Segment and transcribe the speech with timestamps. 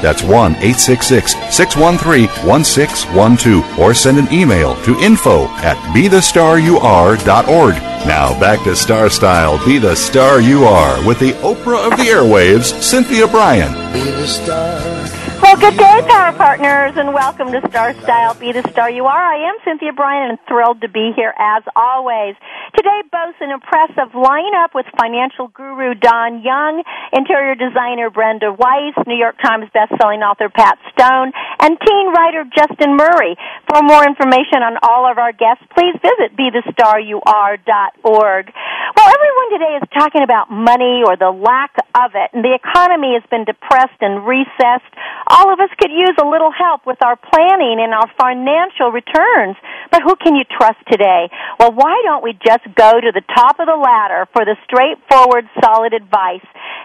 [0.00, 3.78] That's 1 866 613 1612.
[3.78, 7.74] Or send an email to info at bethestaryouare.org.
[8.06, 12.04] Now back to Star Style, Be the Star You Are with the Oprah of the
[12.04, 13.74] Airwaves, Cynthia Bryan.
[13.92, 15.19] Be the star.
[15.42, 19.24] Well, good day, Power Partners, and welcome to Star Style Be the Star You Are.
[19.24, 22.36] I am Cynthia Bryan and thrilled to be here as always.
[22.76, 29.16] Today boasts an impressive lineup with financial guru Don Young, interior designer Brenda Weiss, New
[29.16, 33.34] York Times bestselling author Pat Stone, and teen writer Justin Murray.
[33.66, 38.52] For more information on all of our guests, please visit BeTheStarYouAre.org.
[38.96, 43.14] Well, everyone today is talking about money or the lack of it, and the economy
[43.18, 44.94] has been depressed and recessed.
[45.30, 49.54] All of us could use a little help with our planning and our financial returns.
[49.94, 51.30] But who can you trust today?
[51.58, 55.46] Well, why don't we just go to the top of the ladder for the straightforward,
[55.62, 56.42] solid advice?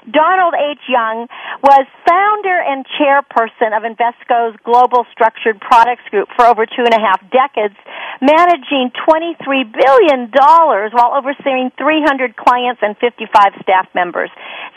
[0.10, 0.84] Donald H.
[0.88, 1.28] Young
[1.64, 7.02] was founder and chairperson of Invesco's Global Structured Products Group for over two and a
[7.02, 7.76] half decades,
[8.22, 9.40] managing $23
[9.72, 14.30] billion while overseeing 300 clients and 55 staff members.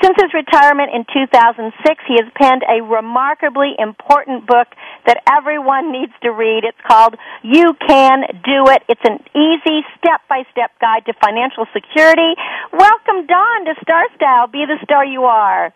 [0.03, 1.75] Since his retirement in 2006,
[2.07, 4.69] he has penned a remarkably important book
[5.07, 6.65] that everyone needs to read.
[6.65, 8.83] It's called You Can Do It.
[8.89, 12.35] It's an easy step-by-step guide to financial security.
[12.73, 14.47] Welcome, Don, to Star Style.
[14.47, 15.73] Be the star you are.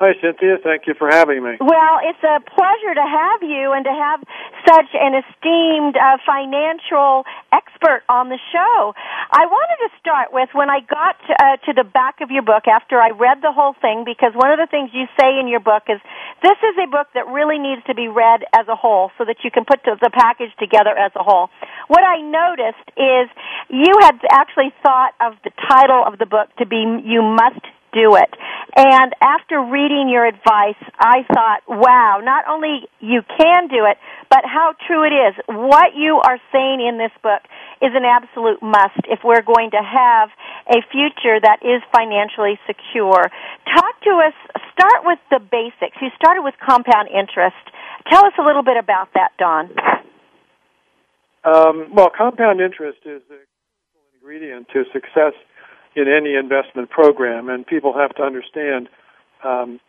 [0.00, 0.56] Hi, Cynthia.
[0.64, 1.60] Thank you for having me.
[1.60, 4.24] Well, it's a pleasure to have you and to have
[4.64, 8.96] such an esteemed uh, financial expert on the show.
[9.28, 12.40] I wanted to start with when I got to, uh, to the back of your
[12.40, 15.52] book after I read the whole thing, because one of the things you say in
[15.52, 16.00] your book is
[16.40, 19.44] this is a book that really needs to be read as a whole so that
[19.44, 21.52] you can put the package together as a whole.
[21.92, 23.28] What I noticed is
[23.68, 27.60] you had actually thought of the title of the book to be You Must
[27.92, 28.30] do it.
[28.76, 33.98] And after reading your advice, I thought, wow, not only you can do it,
[34.30, 35.34] but how true it is.
[35.48, 37.42] What you are saying in this book
[37.82, 40.30] is an absolute must if we're going to have
[40.70, 43.26] a future that is financially secure.
[43.66, 44.34] Talk to us,
[44.70, 45.96] start with the basics.
[46.00, 47.58] You started with compound interest.
[48.08, 49.70] Tell us a little bit about that, Don.
[51.42, 53.40] Um, well, compound interest is the
[54.14, 55.32] ingredient to success
[55.96, 58.88] in any investment program, and people have to understand.
[59.44, 59.80] Um,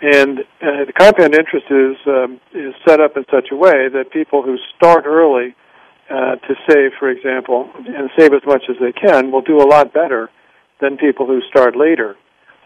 [0.00, 4.10] and uh, the compound interest is um, is set up in such a way that
[4.12, 5.54] people who start early
[6.10, 9.68] uh, to save, for example, and save as much as they can, will do a
[9.68, 10.30] lot better
[10.80, 12.16] than people who start later.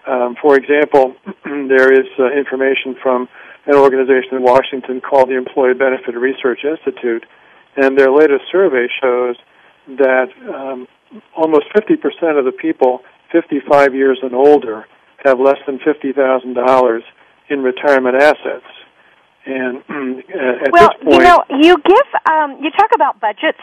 [0.07, 1.15] Um, for example,
[1.45, 3.29] there is uh, information from
[3.67, 7.27] an organization in Washington called the Employee Benefit Research Institute,
[7.77, 9.37] and their latest survey shows
[9.87, 10.89] that um,
[11.37, 13.01] almost 50% of the people
[13.33, 14.87] 55 years and older
[15.25, 17.01] have less than $50,000
[17.51, 18.67] in retirement assets.
[19.45, 19.79] And
[20.65, 23.61] at well, this point, you know, you give um, you talk about budgets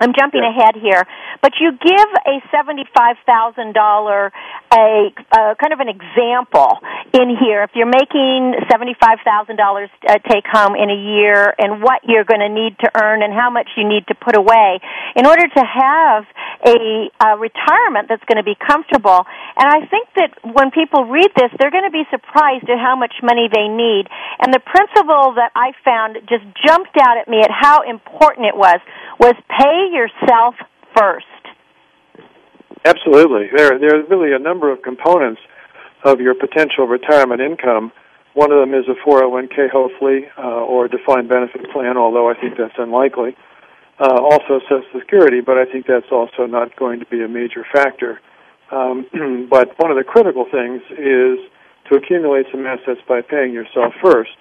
[0.00, 0.50] I'm jumping Yeah.
[0.54, 1.02] ahead here,
[1.42, 4.32] but you give a seventy-five thousand dollar
[4.72, 6.78] a kind of an example
[7.12, 7.62] in here.
[7.62, 12.24] If you're making seventy-five thousand dollars uh, take home in a year, and what you're
[12.24, 14.80] going to need to earn, and how much you need to put away
[15.16, 16.24] in order to have
[16.66, 19.24] a, a retirement that's going to be comfortable.
[19.58, 22.94] And I think that when people read this, they're going to be surprised at how
[22.94, 24.06] much money they need.
[24.38, 28.56] And the principle that I found just jumped out at me at how important it
[28.56, 28.78] was
[29.18, 30.54] was pay yourself
[30.96, 31.26] first.
[32.84, 33.48] Absolutely.
[33.54, 35.40] There, there are really a number of components
[36.04, 37.92] of your potential retirement income.
[38.34, 42.34] One of them is a 401k, hopefully, uh, or a defined benefit plan, although I
[42.34, 43.36] think that's unlikely.
[43.98, 47.66] Uh, also Social Security, but I think that's also not going to be a major
[47.72, 48.20] factor.
[48.70, 49.06] Um,
[49.50, 51.38] but one of the critical things is
[51.90, 54.36] to accumulate some assets by paying yourself first.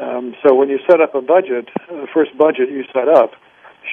[0.00, 3.32] Um, so when you set up a budget, the first budget you set up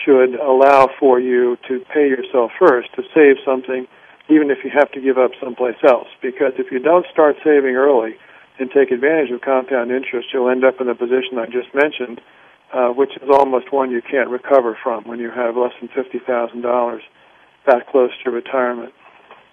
[0.04, 3.88] should allow for you to pay yourself first to save something,
[4.30, 6.08] even if you have to give up someplace else.
[6.22, 8.16] Because if you don't start saving early
[8.60, 12.22] and take advantage of compound interest, you'll end up in the position I just mentioned,
[12.74, 16.20] uh, which is almost one you can't recover from when you have less than fifty
[16.20, 17.04] thousand dollars
[17.68, 18.94] that close to retirement.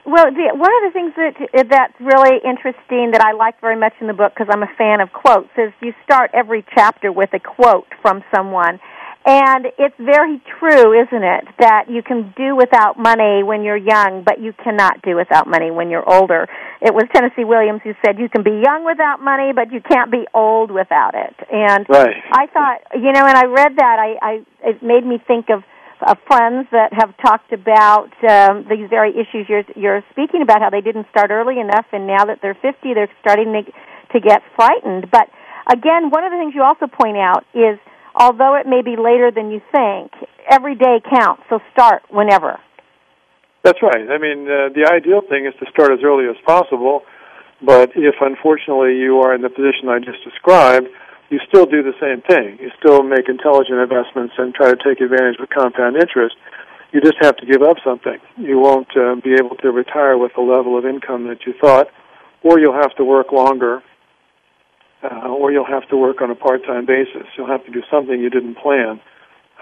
[0.05, 3.93] Well, the, one of the things that that's really interesting that I like very much
[4.01, 7.31] in the book because I'm a fan of quotes is you start every chapter with
[7.35, 8.81] a quote from someone.
[9.25, 14.25] And it's very true, isn't it, that you can do without money when you're young,
[14.27, 16.49] but you cannot do without money when you're older.
[16.81, 20.11] It was Tennessee Williams who said you can be young without money, but you can't
[20.11, 21.37] be old without it.
[21.53, 22.17] And right.
[22.33, 24.33] I thought, you know, and I read that, I, I
[24.65, 25.63] it made me think of
[26.03, 30.71] of friends that have talked about um, these very issues you're, you're speaking about, how
[30.71, 33.63] they didn't start early enough, and now that they're 50, they're starting to,
[34.13, 35.11] to get frightened.
[35.11, 35.31] But
[35.71, 37.79] again, one of the things you also point out is
[38.15, 40.13] although it may be later than you think,
[40.51, 42.59] every day counts, so start whenever.
[43.63, 44.11] That's right.
[44.11, 47.03] I mean, uh, the ideal thing is to start as early as possible,
[47.63, 50.89] but if unfortunately you are in the position I just described,
[51.31, 52.59] you still do the same thing.
[52.61, 56.37] You still make intelligent investments and try to take advantage of compound interest.
[56.93, 58.19] You just have to give up something.
[58.37, 61.89] You won't uh, be able to retire with the level of income that you thought,
[62.43, 63.83] or you'll have to work longer
[65.03, 67.27] uh, or you'll have to work on a part-time basis.
[67.37, 69.01] You'll have to do something you didn't plan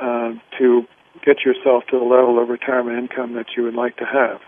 [0.00, 0.82] uh, to
[1.25, 4.40] get yourself to the level of retirement income that you would like to have.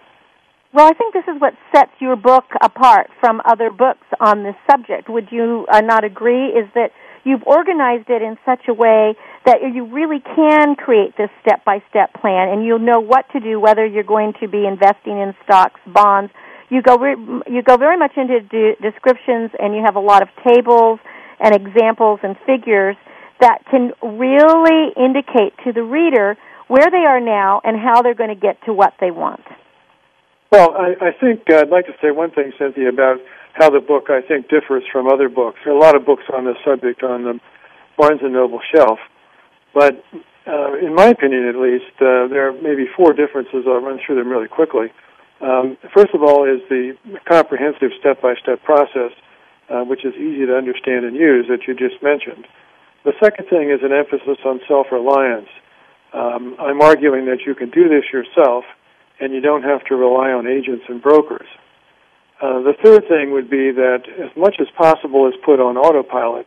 [0.75, 4.55] Well, I think this is what sets your book apart from other books on this
[4.71, 5.11] subject.
[5.11, 6.47] Would you uh, not agree?
[6.47, 6.93] Is that
[7.25, 12.49] you've organized it in such a way that you really can create this step-by-step plan,
[12.49, 16.33] and you'll know what to do, whether you're going to be investing in stocks, bonds,
[16.71, 20.23] you go re- you go very much into de- descriptions and you have a lot
[20.23, 21.01] of tables
[21.41, 22.97] and examples and figures
[23.41, 26.37] that can really indicate to the reader
[26.69, 29.43] where they are now and how they're going to get to what they want.
[30.51, 33.19] Well, I, I think I'd like to say one thing, Cynthia, about
[33.55, 35.59] how the book I think differs from other books.
[35.65, 37.41] There are a lot of books on this subject on the
[37.99, 38.99] Barnes and Noble shelf,
[39.75, 40.05] but
[40.47, 43.65] uh, in my opinion, at least, uh, there are maybe four differences.
[43.67, 44.89] I'll run through them really quickly.
[45.43, 46.97] Um, first of all, is the
[47.27, 49.11] comprehensive step-by-step process,
[49.69, 52.47] uh, which is easy to understand and use that you just mentioned.
[53.05, 55.51] The second thing is an emphasis on self-reliance.
[56.15, 58.65] Um, I'm arguing that you can do this yourself,
[59.19, 61.49] and you don't have to rely on agents and brokers.
[62.41, 66.47] Uh, the third thing would be that as much as possible is put on autopilot.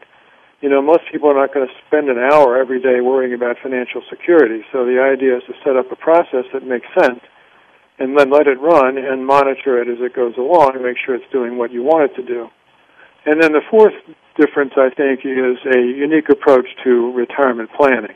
[0.61, 3.57] You know, most people are not going to spend an hour every day worrying about
[3.61, 4.63] financial security.
[4.71, 7.19] So the idea is to set up a process that makes sense
[7.99, 11.15] and then let it run and monitor it as it goes along and make sure
[11.15, 12.47] it's doing what you want it to do.
[13.25, 13.93] And then the fourth
[14.37, 18.15] difference, I think, is a unique approach to retirement planning.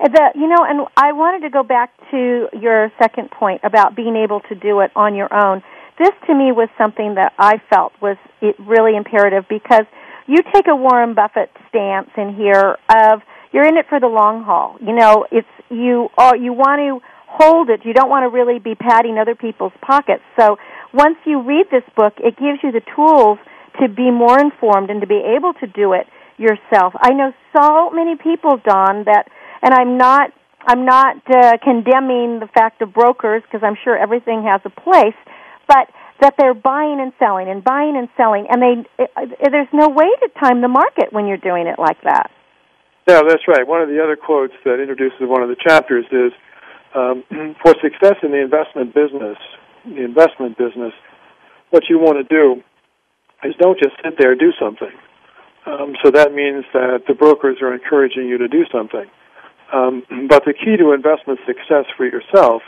[0.00, 3.94] Uh, the, you know, and I wanted to go back to your second point about
[3.94, 5.62] being able to do it on your own.
[5.98, 8.16] This to me was something that I felt was
[8.58, 9.84] really imperative because
[10.26, 13.20] you take a Warren Buffett stance in here of
[13.52, 14.76] you're in it for the long haul.
[14.80, 17.80] You know, it's you are you want to hold it.
[17.84, 20.22] You don't want to really be padding other people's pockets.
[20.38, 20.58] So
[20.92, 23.38] once you read this book, it gives you the tools
[23.80, 26.06] to be more informed and to be able to do it
[26.36, 26.92] yourself.
[27.00, 29.28] I know so many people, Don, that,
[29.62, 30.32] and I'm not,
[30.66, 35.16] I'm not uh, condemning the fact of brokers because I'm sure everything has a place,
[35.66, 35.88] but
[36.20, 39.88] that they're buying and selling and buying and selling, and they, it, it, there's no
[39.88, 42.30] way to time the market when you're doing it like that.
[43.08, 43.66] Yeah, that's right.
[43.66, 46.30] One of the other quotes that introduces one of the chapters is
[46.94, 47.24] um,
[47.62, 49.38] for success in the investment business,
[49.84, 50.92] the investment business,
[51.70, 52.62] what you want to do
[53.44, 54.92] is don't just sit there, do something.
[55.66, 59.06] Um, so that means that the brokers are encouraging you to do something.
[59.72, 62.62] Um, but the key to investment success for yourself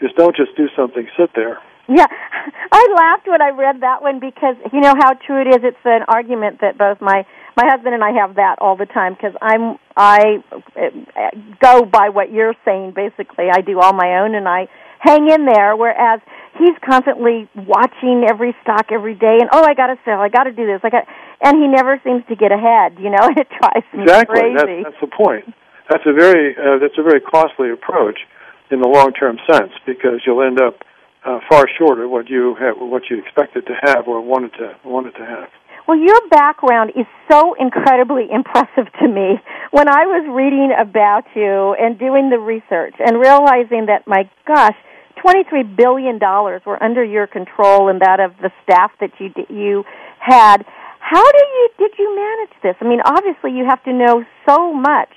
[0.00, 1.58] is don't just do something, sit there.
[1.90, 2.06] Yeah,
[2.72, 5.60] I laughed when I read that one because you know how true it is.
[5.62, 9.14] It's an argument that both my my husband and I have that all the time
[9.14, 11.30] because I'm I uh,
[11.60, 12.94] go by what you're saying.
[12.94, 14.68] Basically, I do all my own and I
[15.00, 15.74] hang in there.
[15.74, 16.20] Whereas
[16.58, 20.44] he's constantly watching every stock every day and oh, I got to sell, I got
[20.44, 21.04] to do this, I got,
[21.42, 23.02] and he never seems to get ahead.
[23.02, 24.40] You know, it drives me exactly.
[24.40, 24.54] crazy.
[24.54, 25.44] Exactly, that's, that's the point.
[25.90, 28.20] That's a very uh, that's a very costly approach
[28.70, 30.86] in the long term sense because you'll end up
[31.24, 34.74] uh, far short of what you have, what you expected to have or wanted to
[34.84, 35.48] wanted to have.
[35.86, 39.40] Well, your background is so incredibly impressive to me.
[39.72, 44.76] When I was reading about you and doing the research and realizing that, my gosh,
[45.18, 49.84] $23 billion were under your control and that of the staff that you, you
[50.20, 50.64] had,
[51.00, 52.76] How do you did you manage this?
[52.80, 55.10] I mean, obviously you have to know so much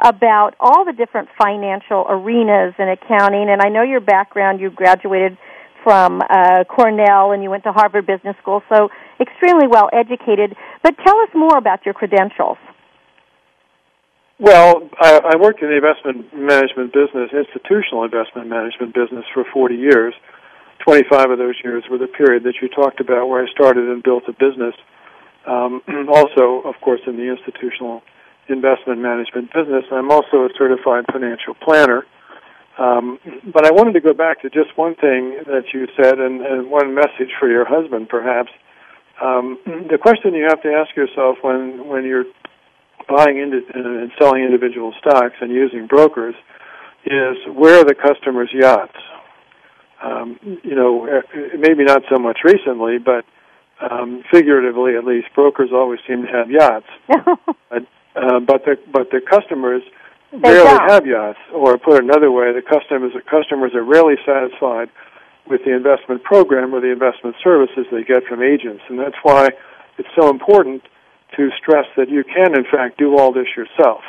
[0.00, 3.48] about all the different financial arenas in accounting.
[3.50, 4.60] And I know your background.
[4.60, 5.36] You graduated
[5.82, 8.88] from uh, Cornell and you went to Harvard Business School, so
[9.20, 10.54] extremely well educated.
[10.82, 12.58] But tell us more about your credentials.
[14.38, 19.74] Well, I, I worked in the investment management business, institutional investment management business, for 40
[19.74, 20.14] years.
[20.84, 24.00] 25 of those years were the period that you talked about where I started and
[24.00, 24.74] built a business.
[25.44, 28.02] Um, also, of course, in the institutional
[28.48, 29.84] investment management business.
[29.92, 32.04] I'm also a certified financial planner.
[32.78, 33.18] Um,
[33.52, 36.70] but I wanted to go back to just one thing that you said and, and
[36.70, 38.50] one message for your husband, perhaps.
[39.20, 39.58] Um,
[39.90, 42.26] the question you have to ask yourself when, when you're
[43.08, 46.36] buying into, and selling individual stocks and using brokers
[47.04, 48.98] is where are the customers' yachts?
[50.02, 53.24] Um, you know, eh, maybe not so much recently, but
[53.80, 56.86] um, figuratively at least, brokers always seem to have yachts.
[57.70, 57.86] but,
[58.16, 59.82] uh, but the but the customers
[60.32, 60.90] they rarely don't.
[60.90, 61.38] have yachts.
[61.52, 64.90] Or put another way, the customers the customers are rarely satisfied
[65.48, 69.48] with the investment program or the investment services they get from agents, and that's why
[69.96, 70.82] it's so important
[71.36, 74.00] to stress that you can, in fact, do all this yourself.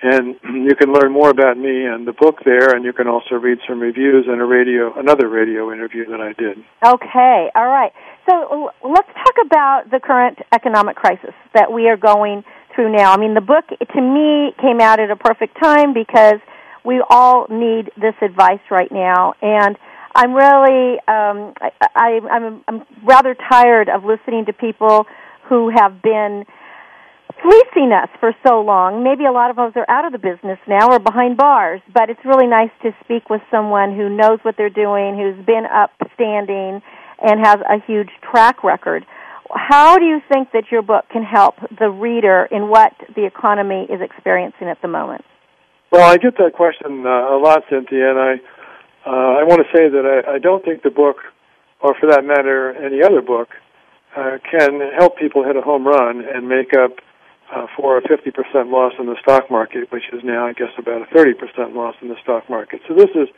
[0.00, 3.34] And you can learn more about me and the book there, and you can also
[3.34, 6.58] read some reviews and a radio, another radio interview that I did.
[6.86, 7.92] Okay, all right.
[8.28, 13.12] So let's talk about the current economic crisis that we are going through now.
[13.12, 16.38] I mean, the book to me came out at a perfect time because
[16.84, 19.76] we all need this advice right now, and
[20.14, 25.06] I'm really um, I, I, I'm I'm rather tired of listening to people
[25.48, 26.44] who have been
[27.42, 29.02] fleecing us for so long.
[29.02, 32.10] Maybe a lot of us are out of the business now or behind bars, but
[32.10, 36.82] it's really nice to speak with someone who knows what they're doing, who's been upstanding,
[37.20, 39.04] and has a huge track record.
[39.50, 43.86] How do you think that your book can help the reader in what the economy
[43.88, 45.24] is experiencing at the moment?
[45.90, 48.32] Well, I get that question uh, a lot, Cynthia, and I
[49.06, 51.16] uh, I want to say that I, I don't think the book,
[51.80, 53.48] or for that matter, any other book,
[54.14, 56.98] uh, can help people hit a home run and make up
[57.54, 61.02] uh, for a 50% loss in the stock market, which is now, I guess, about
[61.02, 62.80] a 30% loss in the stock market.
[62.88, 63.28] So this is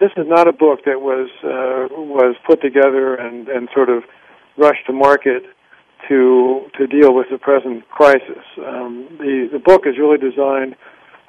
[0.00, 4.02] this is not a book that was uh, was put together and, and sort of
[4.56, 5.42] rushed to market
[6.08, 8.44] to to deal with the present crisis.
[8.58, 10.74] Um, the the book is really designed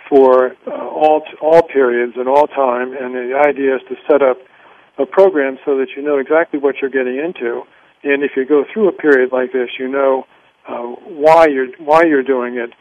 [0.08, 4.38] for uh, all all periods and all time, and the idea is to set up
[4.98, 7.64] a program so that you know exactly what you're getting into,
[8.04, 10.26] and if you go through a period like this, you know
[10.68, 12.72] uh, why you're why you're doing it,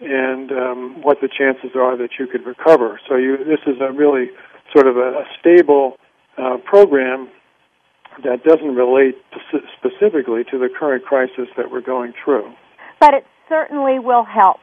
[0.00, 3.00] and um, what the chances are that you could recover.
[3.08, 4.30] So you this is a really
[4.74, 5.96] sort of a, a stable
[6.38, 7.28] uh, program
[8.24, 9.16] that doesn't relate
[9.78, 12.52] specifically to the current crisis that we're going through.
[12.98, 14.58] But it certainly will help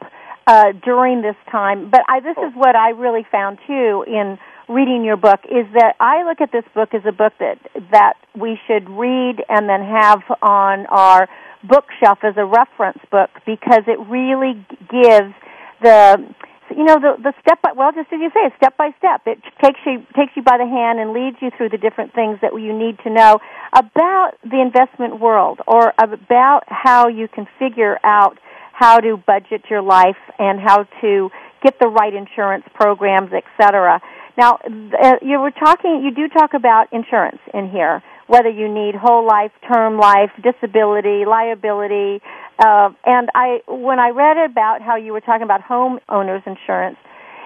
[0.46, 1.90] uh, during this time.
[1.90, 5.94] But I, this is what I really found too in reading your book is that
[5.98, 7.58] I look at this book as a book that
[7.90, 11.28] that we should read and then have on our
[11.62, 14.54] bookshelf as a reference book because it really
[14.90, 15.34] gives
[15.82, 16.34] the
[16.70, 19.22] you know the the step by well just as you say step by step.
[19.26, 22.38] It takes you takes you by the hand and leads you through the different things
[22.42, 23.38] that you need to know
[23.72, 28.38] about the investment world or about how you can figure out
[28.72, 31.30] how to budget your life and how to
[31.62, 34.00] get the right insurance programs etc
[34.36, 34.58] now
[35.02, 39.26] uh, you were talking you do talk about insurance in here whether you need whole
[39.26, 42.22] life term life disability liability
[42.58, 46.98] uh, and I, when I read about how you were talking about homeowners insurance,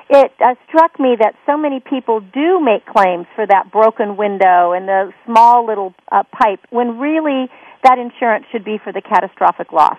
[0.09, 4.73] it uh, struck me that so many people do make claims for that broken window
[4.73, 7.49] and the small little uh, pipe, when really
[7.85, 9.99] that insurance should be for the catastrophic loss.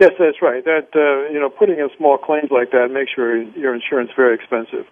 [0.00, 0.64] Yes, that's right.
[0.64, 4.34] That uh, you know, putting in small claims like that makes your your insurance very
[4.34, 4.86] expensive.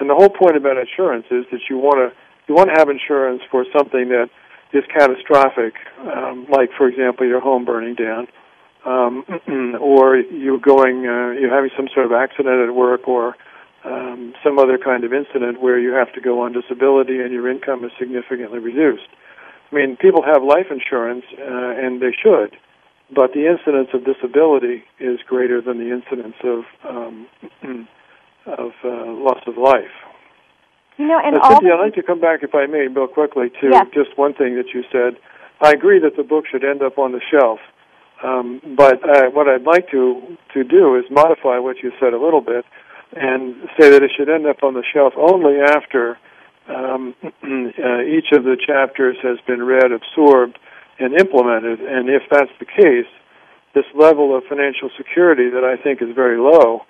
[0.00, 2.16] And the whole point about insurance is that you want to
[2.48, 4.30] you want to have insurance for something that
[4.72, 8.28] is catastrophic, um, like for example your home burning down
[8.84, 9.24] um,
[9.80, 13.36] or you're going, uh, you're having some sort of accident at work, or
[13.84, 17.50] um, some other kind of incident where you have to go on disability and your
[17.50, 19.08] income is significantly reduced.
[19.70, 22.56] I mean, people have life insurance, uh, and they should,
[23.14, 27.26] but the incidence of disability is greater than the incidence of um,
[28.46, 29.94] of uh, loss of life.
[31.00, 33.08] You know, and now, all Cynthia, I'd like to come back, if I may, real
[33.08, 33.86] quickly, to Yes.
[33.94, 35.16] just one thing that you said.
[35.58, 37.58] I agree that the book should end up on the shelf,
[38.22, 42.18] um, but uh, what I'd like to to do is modify what you said a
[42.18, 42.66] little bit
[43.16, 46.18] and say that it should end up on the shelf only after
[46.68, 50.58] um, uh, each of the chapters has been read, absorbed,
[50.98, 51.80] and implemented.
[51.80, 53.08] And if that's the case,
[53.74, 56.84] this level of financial security that I think is very low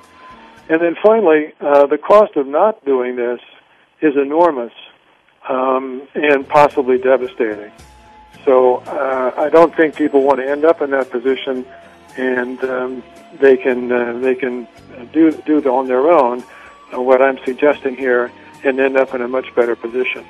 [0.69, 3.41] And then finally, uh, the cost of not doing this
[4.01, 4.73] is enormous
[5.49, 7.73] um, and possibly devastating.
[8.45, 11.65] So uh, I don't think people want to end up in that position,
[12.17, 13.03] and um,
[13.41, 14.67] they can uh, they can
[15.13, 16.43] do do it on their own.
[16.93, 18.33] Uh, what I'm suggesting here,
[18.65, 20.25] and end up in a much better position.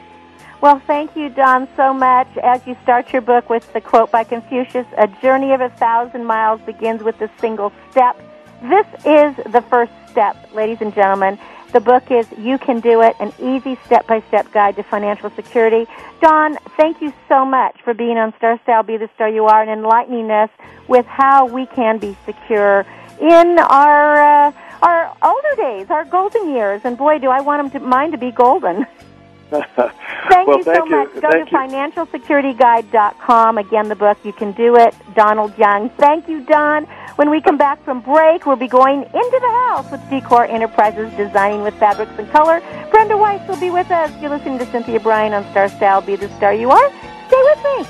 [0.61, 2.29] Well, thank you, Don, so much.
[2.37, 6.25] As you start your book with the quote by Confucius, a journey of a thousand
[6.25, 8.17] miles begins with a single step.
[8.63, 11.37] This is the first step, ladies and gentlemen.
[11.73, 15.91] The book is You Can Do It, an easy step-by-step guide to financial security.
[16.21, 19.63] Don, thank you so much for being on Star Style, Be the Star You Are,
[19.63, 20.51] and enlightening us
[20.87, 22.85] with how we can be secure
[23.21, 26.83] in our uh, our older days, our golden years.
[26.85, 28.87] And boy, do I want them to, mine to be golden.
[29.53, 30.91] Thank well, you thank so you.
[30.91, 31.15] much.
[31.15, 31.59] Go Thank to you.
[31.59, 33.59] financialsecurityguide.com.
[33.59, 35.91] Again, the book, You Can Do It, Donald Young.
[35.91, 36.85] Thank you, Don.
[37.17, 41.13] When we come back from break, we'll be going into the house with Decor Enterprises,
[41.17, 42.63] designing with fabrics and color.
[42.91, 44.11] Brenda Weiss will be with us.
[44.21, 46.91] You're listening to Cynthia Bryan on Star Style, Be the Star You Are.
[47.29, 47.87] Stay with me.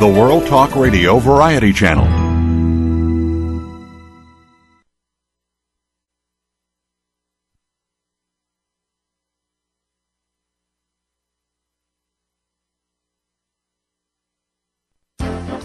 [0.00, 2.23] The World Talk Radio Variety Channel.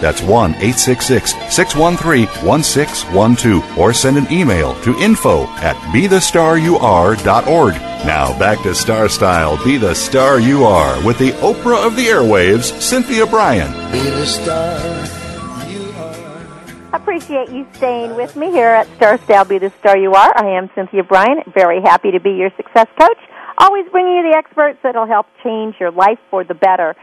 [0.00, 3.78] That's 1 866 613 1612.
[3.78, 7.74] Or send an email to info at bethestaryouare.org.
[8.04, 12.06] Now back to Star Style Be the Star You Are with the Oprah of the
[12.06, 13.72] Airwaves, Cynthia Bryan.
[13.90, 14.78] Be the star
[15.68, 16.96] you are.
[16.96, 20.32] Appreciate you staying with me here at Star Style Be the Star You Are.
[20.36, 21.42] I am Cynthia Bryan.
[21.52, 23.18] Very happy to be your success coach.
[23.58, 26.94] Always bringing you the experts that'll help change your life for the better.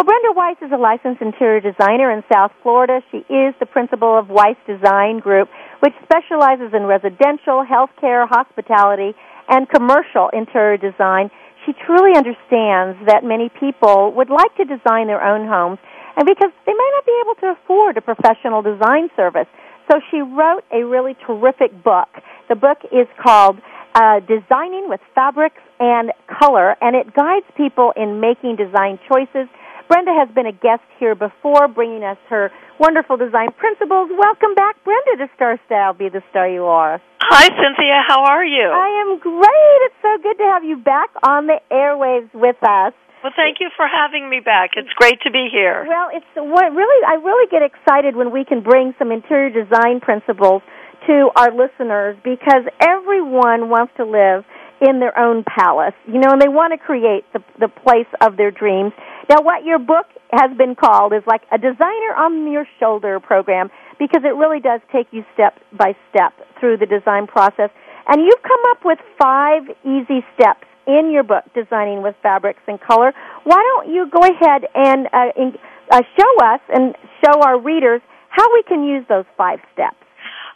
[0.00, 3.04] Well, Brenda Weiss is a licensed interior designer in South Florida.
[3.12, 9.12] She is the principal of Weiss Design Group, which specializes in residential, healthcare, hospitality,
[9.50, 11.28] and commercial interior design.
[11.66, 15.76] She truly understands that many people would like to design their own homes,
[16.16, 19.52] and because they might not be able to afford a professional design service.
[19.92, 22.08] So she wrote a really terrific book.
[22.48, 23.60] The book is called
[23.92, 29.44] uh, Designing with Fabrics and Color, and it guides people in making design choices.
[29.90, 34.06] Brenda has been a guest here before, bringing us her wonderful design principles.
[34.14, 35.98] Welcome back, Brenda, to Star Style.
[35.98, 37.02] Be the star you are.
[37.26, 37.98] Hi, Cynthia.
[38.06, 38.70] How are you?
[38.70, 39.78] I am great.
[39.90, 42.94] It's so good to have you back on the airwaves with us.
[43.26, 44.78] Well, thank you for having me back.
[44.78, 45.84] It's great to be here.
[45.88, 49.98] Well, it's what really I really get excited when we can bring some interior design
[49.98, 50.62] principles
[51.08, 54.46] to our listeners because everyone wants to live
[54.80, 58.36] in their own palace, you know, and they want to create the the place of
[58.36, 58.92] their dreams.
[59.28, 63.70] Now, what your book has been called is like a designer on your shoulder program
[63.98, 67.70] because it really does take you step by step through the design process.
[68.08, 72.80] And you've come up with five easy steps in your book, Designing with Fabrics and
[72.80, 73.12] Color.
[73.44, 75.58] Why don't you go ahead and uh, in,
[75.90, 79.99] uh, show us and show our readers how we can use those five steps?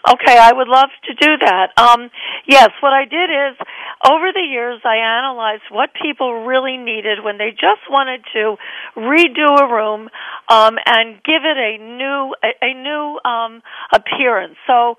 [0.04, 1.72] Okay, I would love to do that.
[1.80, 2.10] Um,
[2.46, 3.56] yes, what I did is
[4.04, 8.56] over the years I analyzed what people really needed when they just wanted to
[9.00, 10.10] redo a room
[10.50, 13.62] um, and give it a new a, a new um,
[13.94, 14.56] appearance.
[14.66, 14.96] So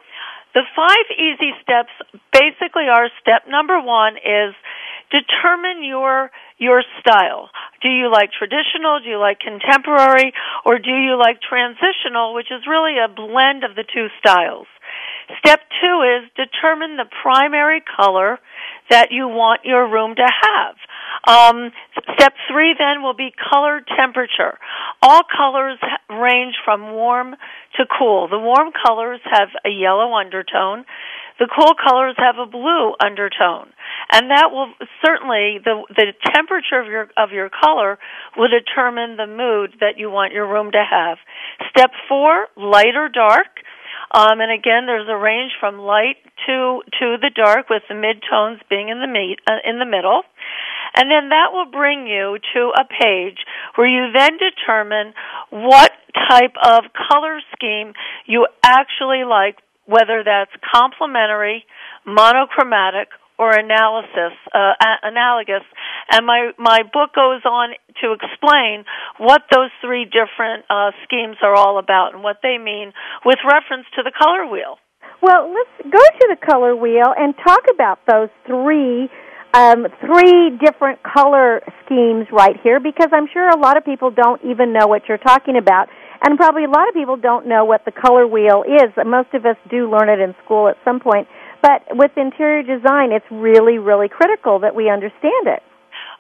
[0.55, 1.93] the five easy steps
[2.33, 4.55] basically are step number one is
[5.11, 7.51] determine your your style.
[7.83, 8.99] Do you like traditional?
[9.03, 10.33] Do you like contemporary?
[10.65, 14.65] Or do you like transitional, which is really a blend of the two styles?
[15.39, 18.39] Step two is determine the primary color
[18.89, 20.75] that you want your room to have.
[21.27, 21.71] Um,
[22.13, 24.57] step three then will be color temperature.
[25.01, 27.35] All colors range from warm
[27.77, 28.27] to cool.
[28.27, 30.85] The warm colors have a yellow undertone.
[31.39, 33.73] The cool colors have a blue undertone.
[34.11, 34.71] And that will
[35.03, 37.97] certainly the the temperature of your of your color
[38.38, 41.17] will determine the mood that you want your room to have.
[41.69, 43.65] Step 4, light or dark.
[44.12, 48.23] Um, and again, there's a range from light to to the dark, with the mid
[48.29, 50.23] tones being in the meet, uh, in the middle.
[50.95, 53.39] And then that will bring you to a page
[53.75, 55.13] where you then determine
[55.49, 55.91] what
[56.29, 57.93] type of color scheme
[58.25, 61.65] you actually like, whether that's complementary,
[62.05, 65.63] monochromatic, or analysis uh, analogous
[66.12, 67.69] and my my book goes on
[68.02, 68.86] to explain
[69.17, 72.91] what those three different uh, schemes are all about and what they mean
[73.26, 74.78] with reference to the color wheel
[75.21, 79.10] well let's go to the color wheel and talk about those three
[79.56, 84.43] um, three different color schemes right here because I'm sure a lot of people don't
[84.43, 85.88] even know what you're talking about.
[86.21, 88.91] And probably a lot of people don't know what the color wheel is.
[89.06, 91.28] Most of us do learn it in school at some point.
[91.65, 95.65] But with interior design, it's really, really critical that we understand it.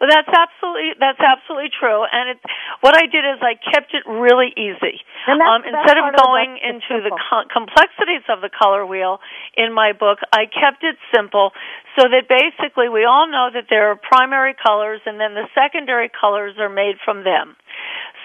[0.01, 2.03] Well, that's absolutely that's absolutely true.
[2.03, 2.39] And it,
[2.81, 4.99] what I did is I kept it really easy.
[5.29, 9.19] Um, instead of going the into the co- complexities of the color wheel
[9.55, 11.51] in my book, I kept it simple
[11.95, 16.09] so that basically we all know that there are primary colors and then the secondary
[16.09, 17.55] colors are made from them.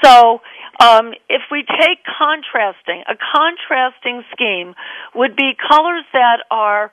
[0.02, 0.40] So
[0.80, 4.74] um, if we take contrasting, a contrasting scheme
[5.14, 6.90] would be colors that are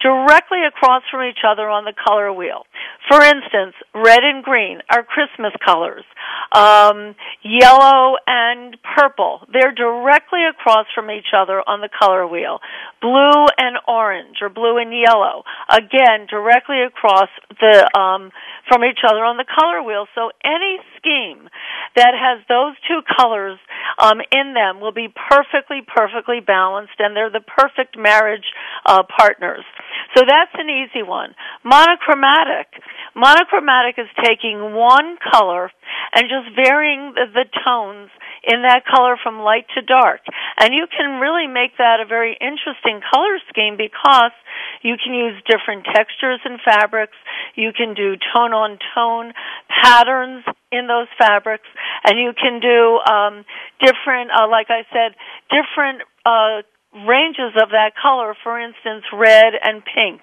[0.00, 2.66] directly across from each other on the color wheel.
[3.08, 6.04] For instance, red and green are Christmas colors.
[6.52, 12.60] Um, yellow and purple, they're directly across from each other on the color wheel.
[13.00, 17.28] Blue and orange, or blue and yellow, again, directly across
[17.60, 18.30] the um,
[18.68, 20.06] from each other on the color wheel.
[20.14, 21.48] So any scheme
[21.96, 23.58] that has those two colors
[23.98, 28.46] um, in them will be perfectly, perfectly balanced, and they're the perfect marriage
[28.86, 29.64] uh, partners.
[30.16, 31.34] So that's an easy one.
[31.64, 32.68] Monochromatic.
[33.14, 35.70] Monochromatic is taking one color
[36.14, 38.10] and just varying the, the tones
[38.46, 40.20] in that color from light to dark.
[40.60, 44.32] And you can really make that a very interesting color scheme because
[44.82, 47.16] you can use different textures and fabrics.
[47.54, 49.32] You can do tone on tone
[49.68, 51.66] patterns in those fabrics,
[52.04, 53.44] and you can do um,
[53.80, 55.16] different, uh, like I said,
[55.48, 56.62] different uh,
[56.94, 60.22] ranges of that color, for instance, red and pink,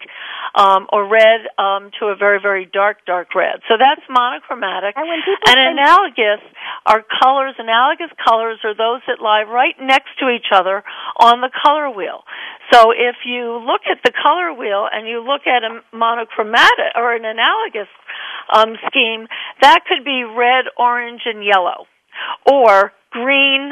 [0.55, 3.59] um, or red um, to a very, very dark, dark red.
[3.67, 4.95] So that's monochromatic.
[4.95, 6.39] And, and analogous
[6.85, 10.83] are colors, analogous colors are those that lie right next to each other
[11.19, 12.23] on the color wheel.
[12.71, 17.13] So if you look at the color wheel and you look at a monochromatic or
[17.13, 17.91] an analogous
[18.53, 19.27] um, scheme,
[19.61, 21.85] that could be red, orange, and yellow,
[22.49, 23.71] or green,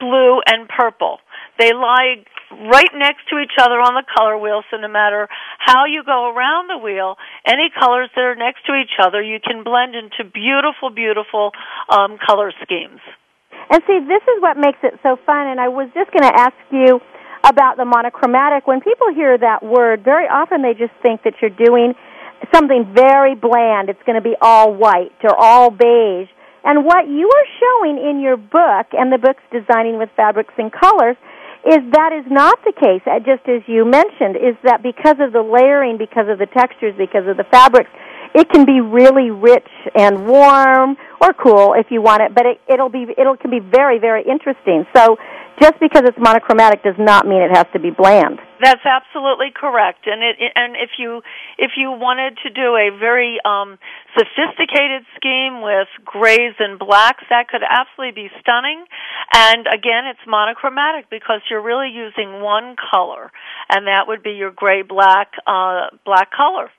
[0.00, 1.18] blue, and purple.
[1.62, 5.28] They lie right next to each other on the color wheel, so no matter
[5.62, 7.14] how you go around the wheel,
[7.46, 11.54] any colors that are next to each other, you can blend into beautiful, beautiful
[11.86, 12.98] um, color schemes.
[13.70, 15.54] And see, this is what makes it so fun.
[15.54, 16.98] And I was just going to ask you
[17.46, 18.66] about the monochromatic.
[18.66, 21.94] When people hear that word, very often they just think that you're doing
[22.50, 23.86] something very bland.
[23.88, 26.26] It's going to be all white or all beige.
[26.64, 30.70] And what you are showing in your book, and the book's Designing with Fabrics and
[30.74, 31.16] Colors,
[31.64, 35.32] is that is not the case, uh, just as you mentioned, is that because of
[35.32, 37.90] the layering, because of the textures, because of the fabrics,
[38.34, 42.60] it can be really rich and warm or cool if you want it, but it,
[42.66, 44.86] it'll be it'll can be very very interesting.
[44.96, 45.16] So
[45.62, 48.42] just because it's monochromatic does not mean it has to be bland.
[48.58, 50.10] That's absolutely correct.
[50.10, 51.22] And it and if you
[51.56, 53.78] if you wanted to do a very um
[54.18, 58.82] sophisticated scheme with grays and blacks, that could absolutely be stunning.
[59.32, 63.30] And again, it's monochromatic because you're really using one color,
[63.70, 66.70] and that would be your gray black uh black color.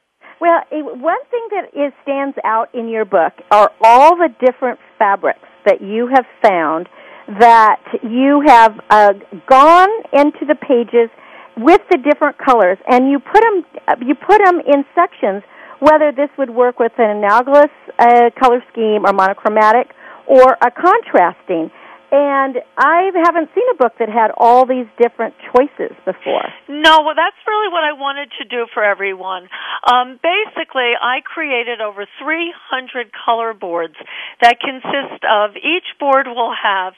[0.41, 5.47] Well, one thing that is stands out in your book are all the different fabrics
[5.65, 6.89] that you have found
[7.27, 9.13] that you have uh,
[9.47, 11.09] gone into the pages
[11.57, 13.65] with the different colors, and you put them
[14.05, 15.43] you put them in sections.
[15.79, 19.91] Whether this would work with an analogous uh, color scheme or monochromatic
[20.27, 21.71] or a contrasting.
[22.13, 26.45] And I haven't seen a book that had all these different choices before.
[26.69, 29.49] No, well, that's really what I wanted to do for everyone.
[29.81, 33.95] Um, basically, I created over 300 color boards
[34.41, 36.93] that consist of each board will have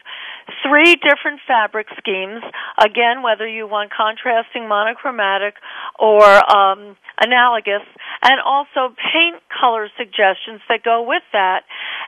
[0.63, 2.43] three different fabric schemes.
[2.77, 5.55] Again, whether you want contrasting, monochromatic,
[5.99, 7.85] or um, analogous,
[8.21, 11.63] and also paint color suggestions that go with that.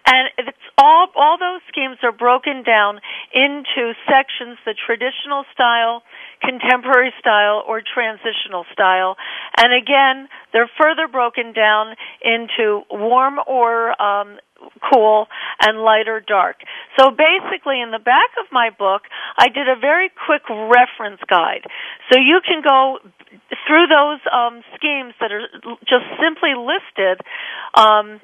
[0.06, 3.00] And it's all all those schemes are broken down
[3.34, 6.04] into sections: the traditional style,
[6.42, 9.16] contemporary style, or transitional style.
[9.58, 14.38] And again, they're further broken down into warm or um,
[14.92, 15.28] cool
[15.62, 16.58] and light or dark.
[16.98, 19.04] So basically in the back of my book,
[19.38, 21.66] I did a very quick reference guide.
[22.12, 23.00] So you can go
[23.68, 25.48] through those um, schemes that are
[25.82, 27.22] just simply listed
[27.76, 28.20] um,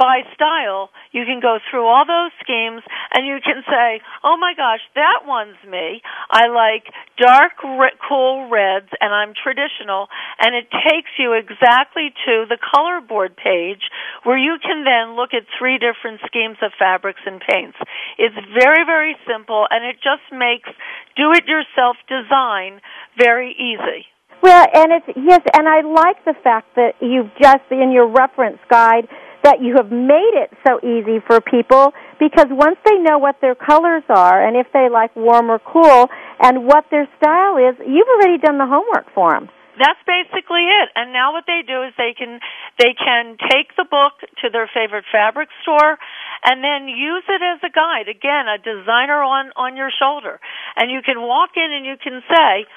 [0.00, 2.80] by style, you can go through all those schemes
[3.12, 6.00] and you can say, "Oh my gosh, that one's me.
[6.30, 6.88] I like
[7.20, 7.60] dark,
[8.08, 10.08] cool reds, and I'm traditional."
[10.40, 13.84] And it takes you exactly to the color board page
[14.24, 17.76] where you can then look at three different schemes of fabrics and paints.
[18.16, 20.70] It's very, very simple, and it just makes
[21.16, 22.80] do-it-yourself design
[23.18, 24.06] very easy.
[24.40, 28.58] Well, and it's yes, and I like the fact that you've just in your reference
[28.70, 29.06] guide
[29.42, 33.54] that you have made it so easy for people because once they know what their
[33.54, 36.08] colors are and if they like warm or cool
[36.40, 39.48] and what their style is, you've already done the homework for them.
[39.80, 40.92] That's basically it.
[40.92, 42.36] And now what they do is they can
[42.76, 45.96] they can take the book to their favorite fabric store
[46.44, 48.12] and then use it as a guide.
[48.12, 50.36] Again, a designer on on your shoulder.
[50.76, 52.68] And you can walk in and you can say,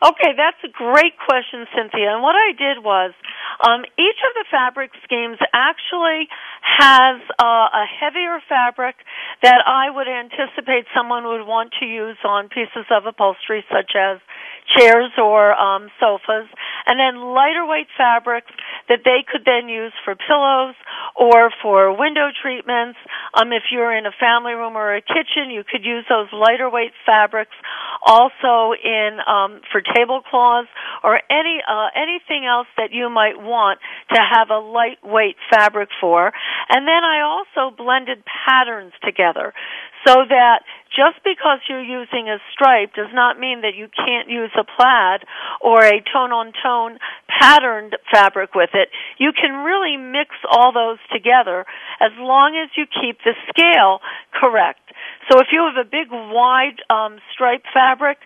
[0.01, 2.09] Okay, that's a great question, Cynthia.
[2.09, 3.13] And what I did was,
[3.61, 6.25] um, each of the fabric schemes actually
[6.65, 8.95] has uh, a heavier fabric
[9.43, 14.17] that I would anticipate someone would want to use on pieces of upholstery, such as
[14.73, 16.49] chairs or um, sofas,
[16.87, 18.49] and then lighter weight fabrics
[18.89, 20.73] that they could then use for pillows
[21.13, 22.97] or for window treatments.
[23.33, 26.69] Um, if you're in a family room or a kitchen, you could use those lighter
[26.69, 27.53] weight fabrics
[28.01, 30.69] also in um, for tablecloths
[31.03, 33.79] or any uh, anything else that you might want
[34.13, 36.31] to have a lightweight fabric for.
[36.69, 39.53] And then I also blended patterns together
[40.07, 44.51] so that just because you're using a stripe does not mean that you can't use
[44.57, 45.23] a plaid
[45.61, 46.97] or a tone on tone
[47.29, 48.89] patterned fabric with it.
[49.17, 51.65] You can really mix all those together
[52.01, 54.01] as long as you keep the scale
[54.33, 54.81] correct.
[55.29, 58.17] So if you have a big wide um, stripe fabric,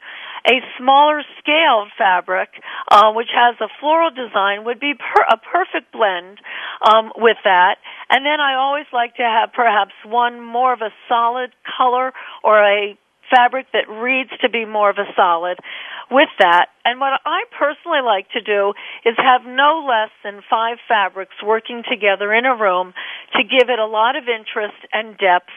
[0.48, 2.50] a smaller scale fabric,
[2.92, 6.40] uh, which has a floral design, would be per- a perfect blend
[6.82, 7.78] um, with that.
[8.10, 12.62] And then I always like to have perhaps one more of a solid color or
[12.62, 12.98] a
[13.34, 15.58] fabric that reads to be more of a solid
[16.12, 16.68] with that.
[16.86, 18.74] And what I personally like to do
[19.06, 22.94] is have no less than five fabrics working together in a room
[23.34, 25.50] to give it a lot of interest and depth,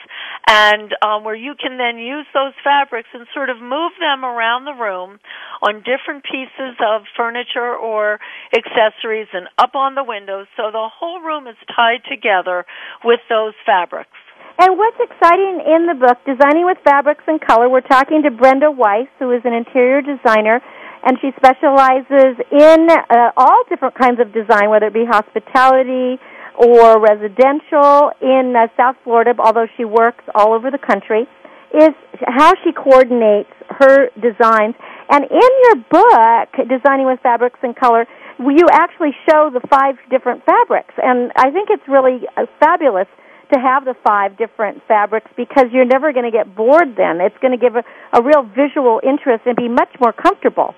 [0.49, 4.65] and um, where you can then use those fabrics and sort of move them around
[4.65, 5.21] the room
[5.61, 8.19] on different pieces of furniture or
[8.57, 12.65] accessories and up on the windows so the whole room is tied together
[13.05, 14.17] with those fabrics.
[14.59, 18.73] And what's exciting in the book, Designing with Fabrics and Color, we're talking to Brenda
[18.73, 20.59] Weiss, who is an interior designer,
[21.07, 26.19] and she specializes in uh, all different kinds of design, whether it be hospitality
[26.59, 31.23] or residential in uh, South Florida, although she works all over the country,
[31.71, 31.95] is
[32.27, 34.75] how she coordinates her designs.
[35.07, 38.11] And in your book, Designing with Fabrics and Color,
[38.43, 43.07] you actually show the five different fabrics, and I think it's really uh, fabulous
[43.53, 47.21] to have the five different fabrics because you're never going to get bored then.
[47.21, 50.75] It's going to give a, a real visual interest and be much more comfortable.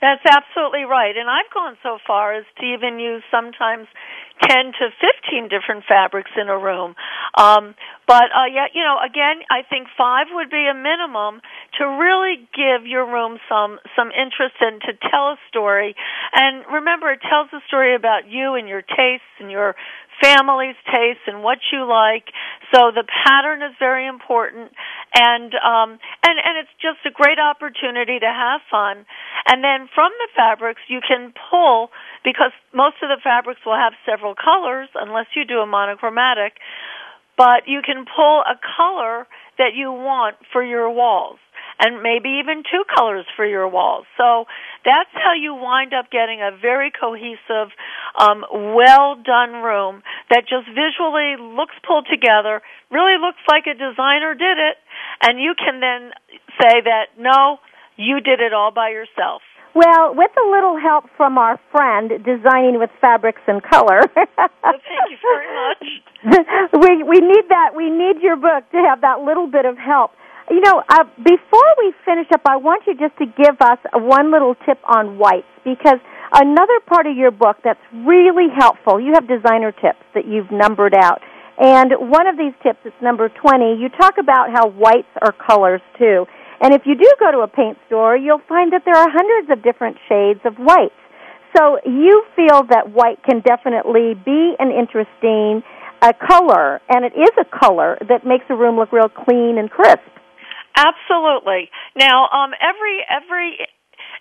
[0.00, 1.16] That's absolutely right.
[1.16, 3.88] And I've gone so far as to even use sometimes
[4.42, 6.94] 10 to 15 different fabrics in a room.
[7.36, 7.74] Um,
[8.06, 11.40] but uh, yeah, you know, again, I think five would be a minimum
[11.78, 15.94] to really give your room some some interest and to tell a story.
[16.34, 19.74] And remember, it tells a story about you and your tastes and your
[20.20, 22.32] family's taste and what you like.
[22.74, 24.72] So the pattern is very important,
[25.14, 29.06] and um, and and it's just a great opportunity to have fun.
[29.46, 31.90] And then from the fabrics, you can pull
[32.24, 36.54] because most of the fabrics will have several colors, unless you do a monochromatic.
[37.36, 39.26] But you can pull a color
[39.58, 41.38] that you want for your walls
[41.78, 44.04] and maybe even two colors for your walls.
[44.16, 44.46] So
[44.84, 47.70] that's how you wind up getting a very cohesive,
[48.18, 54.34] um, well done room that just visually looks pulled together, really looks like a designer
[54.34, 54.76] did it,
[55.22, 56.10] and you can then
[56.60, 57.58] say that no,
[57.96, 59.42] you did it all by yourself.
[59.78, 64.02] Well, with a little help from our friend designing with fabrics and color.
[64.16, 65.84] well, thank you very much.
[66.82, 67.76] we we need that.
[67.76, 70.10] We need your book to have that little bit of help.
[70.50, 74.32] you know, uh, before we finish up, I want you just to give us one
[74.32, 76.02] little tip on whites because
[76.32, 80.94] another part of your book that's really helpful, you have designer tips that you've numbered
[80.98, 81.22] out.
[81.58, 85.82] And one of these tips, it's number 20, you talk about how whites are colors
[85.98, 86.26] too.
[86.60, 89.50] And if you do go to a paint store, you'll find that there are hundreds
[89.50, 90.98] of different shades of whites.
[91.56, 95.62] So you feel that white can definitely be an interesting
[96.02, 99.70] uh, color, and it is a color that makes a room look real clean and
[99.70, 100.06] crisp.
[100.76, 101.70] Absolutely.
[101.96, 103.58] Now, um, every every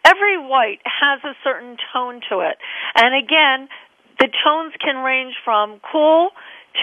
[0.06, 2.58] every white has a certain tone to it,
[2.96, 3.70] and again,
[4.20, 6.30] the tones can range from cool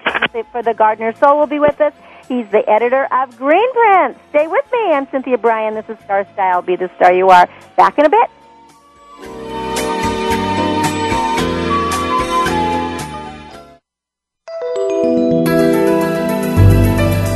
[0.51, 1.93] for the Gardener Soul, will be with us.
[2.27, 4.17] He's the editor of Green Greenprint.
[4.29, 4.93] Stay with me.
[4.93, 5.75] I'm Cynthia Brian.
[5.75, 6.61] This is Star Style.
[6.61, 7.47] Be the star you are.
[7.75, 8.29] Back in a bit.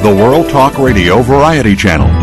[0.03, 2.22] The World Talk Radio Variety Channel.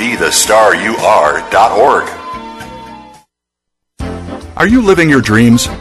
[0.00, 2.08] BeTheStarYouAre.org.
[4.56, 5.68] Are you living your dreams?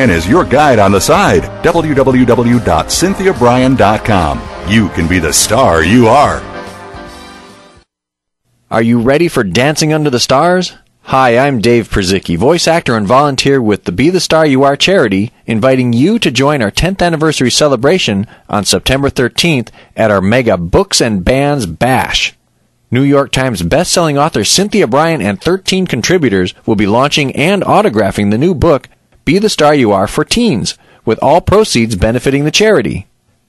[0.00, 1.42] is your guide on the side.
[1.64, 4.40] www.cynthiabrian.com.
[4.68, 6.42] You can be the star you are.
[8.70, 10.74] Are you ready for Dancing Under the Stars?
[11.06, 14.76] Hi, I'm Dave Przicki, voice actor and volunteer with the Be the Star You Are
[14.76, 20.56] charity, inviting you to join our 10th anniversary celebration on September 13th at our mega
[20.56, 22.34] Books and Bands Bash.
[22.90, 28.30] New York Times bestselling author Cynthia Brian and 13 contributors will be launching and autographing
[28.30, 28.88] the new book,
[29.24, 33.06] Be the Star You Are for Teens, with all proceeds benefiting the charity.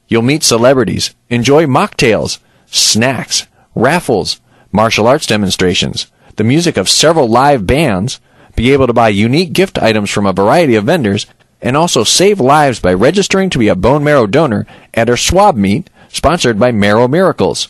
[0.07, 4.39] You'll meet celebrities, enjoy mocktails, snacks, raffles,
[4.71, 8.19] martial arts demonstrations, the music of several live bands,
[8.55, 11.25] be able to buy unique gift items from a variety of vendors,
[11.61, 15.55] and also save lives by registering to be a bone marrow donor at our swab
[15.55, 17.69] meet sponsored by Marrow Miracles.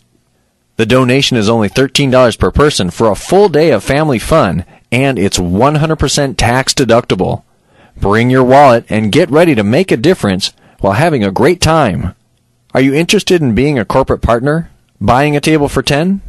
[0.76, 5.18] The donation is only $13 per person for a full day of family fun, and
[5.18, 7.44] it's 100% tax deductible.
[7.96, 12.14] Bring your wallet and get ready to make a difference while having a great time.
[12.72, 14.70] Are you interested in being a corporate partner?
[15.00, 16.20] Buying a table for 10?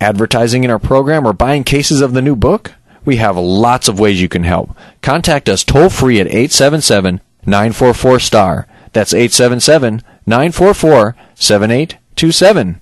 [0.00, 2.72] Advertising in our program or buying cases of the new book?
[3.04, 4.76] We have lots of ways you can help.
[5.02, 8.66] Contact us toll free at 877 944 STAR.
[8.92, 12.80] That's 877 944 7827.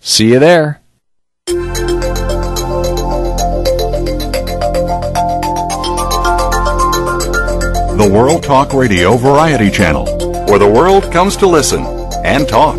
[0.00, 0.80] See you there.
[7.98, 10.04] The World Talk Radio Variety Channel,
[10.46, 11.84] where the world comes to listen
[12.24, 12.78] and talk.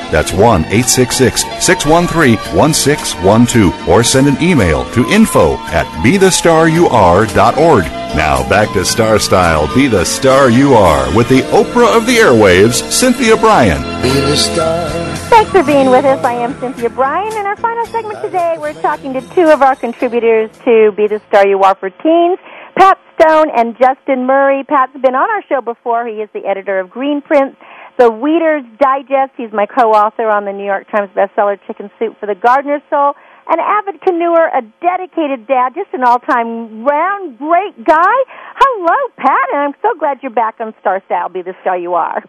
[0.11, 3.89] That's 1 866 613 1612.
[3.89, 7.85] Or send an email to info at bethestaryouare.org.
[8.15, 12.17] Now back to Star Style Be the Star You Are with the Oprah of the
[12.17, 13.81] Airwaves, Cynthia Brian.
[14.01, 14.89] Be the star.
[15.29, 16.21] Thanks for being with us.
[16.25, 17.31] I am Cynthia Brian.
[17.37, 21.21] In our final segment today, we're talking to two of our contributors to Be the
[21.29, 22.37] Star You Are for Teens,
[22.75, 24.65] Pat Stone and Justin Murray.
[24.65, 26.05] Pat's been on our show before.
[26.05, 27.55] He is the editor of GreenPrints,
[28.01, 29.37] the Weeders Digest.
[29.37, 33.13] He's my co-author on the New York Times bestseller Chicken Soup for the Gardener's Soul.
[33.45, 38.17] An avid canoeer, a dedicated dad, just an all-time round great guy.
[38.57, 41.29] Hello, Pat, and I'm so glad you're back on Star Style.
[41.29, 42.23] Be the star you are.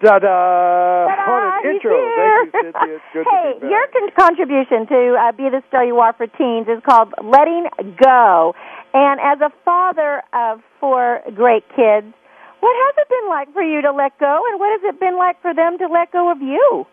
[0.00, 1.12] Da da!
[1.12, 1.92] What an intro!
[1.92, 2.48] here.
[2.52, 3.24] Thank you, Cynthia.
[3.28, 3.70] Hey, to be back.
[3.70, 7.68] your con- contribution to uh, Be the Star You Are for Teens is called Letting
[8.00, 8.54] Go.
[8.94, 12.14] And as a father of four great kids,
[12.60, 15.16] what has it been like for you to let go, and what has it been
[15.16, 16.86] like for them to let go of you?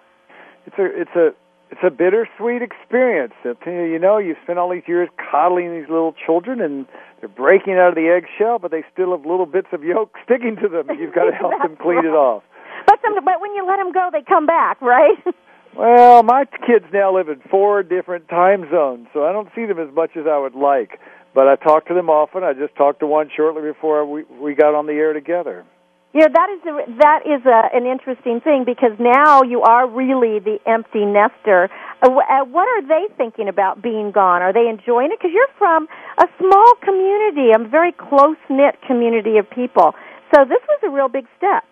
[0.65, 1.33] It's a it's a
[1.71, 3.33] it's a bittersweet experience.
[3.65, 6.85] You know, you spend all these years coddling these little children, and
[7.19, 10.55] they're breaking out of the eggshell, but they still have little bits of yolk sticking
[10.61, 10.87] to them.
[10.99, 12.43] You've got to help them clean it off.
[12.85, 15.17] But some, but when you let them go, they come back, right?
[15.77, 19.77] Well, my kids now live in four different time zones, so I don't see them
[19.77, 20.99] as much as I would like.
[21.35, 22.45] But I talk to them often.
[22.45, 25.65] I just talked to one shortly before we we got on the air together.
[26.13, 26.73] Yeah, that is a,
[27.03, 31.67] that is a, an interesting thing because now you are really the empty nester.
[32.01, 34.41] Uh, uh, what are they thinking about being gone?
[34.41, 35.19] Are they enjoying it?
[35.19, 39.93] Because you're from a small community, a very close knit community of people.
[40.33, 41.65] So this was a real big step.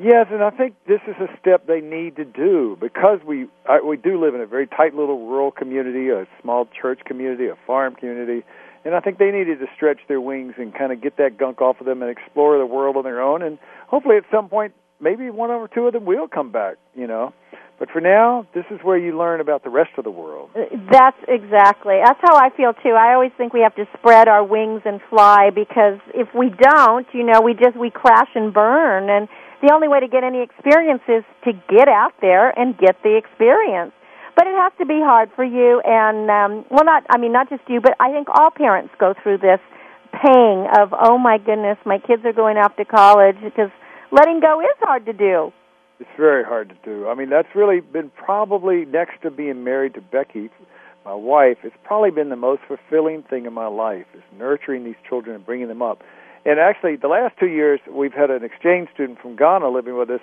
[0.00, 3.82] Yes, and I think this is a step they need to do because we I,
[3.82, 7.56] we do live in a very tight little rural community, a small church community, a
[7.66, 8.46] farm community,
[8.84, 11.60] and I think they needed to stretch their wings and kind of get that gunk
[11.60, 13.42] off of them and explore the world on their own.
[13.42, 16.76] And hopefully, at some point, maybe one or two of them will come back.
[16.94, 17.32] You know,
[17.78, 20.50] but for now, this is where you learn about the rest of the world.
[20.54, 22.00] Uh, That's exactly.
[22.02, 22.90] That's how I feel too.
[22.90, 27.06] I always think we have to spread our wings and fly because if we don't,
[27.12, 29.28] you know, we just we crash and burn and
[29.62, 33.16] the only way to get any experience is to get out there and get the
[33.16, 33.92] experience.
[34.38, 37.50] But it has to be hard for you and um well not I mean not
[37.50, 39.58] just you, but I think all parents go through this
[40.12, 43.70] pang of oh my goodness, my kids are going off to college because
[44.12, 45.52] letting go is hard to do.
[45.98, 47.08] It's very hard to do.
[47.08, 50.50] I mean, that's really been probably next to being married to Becky,
[51.04, 51.58] my wife.
[51.64, 55.44] It's probably been the most fulfilling thing in my life is nurturing these children and
[55.44, 56.04] bringing them up.
[56.44, 60.08] And actually, the last two years, we've had an exchange student from Ghana living with
[60.10, 60.20] us.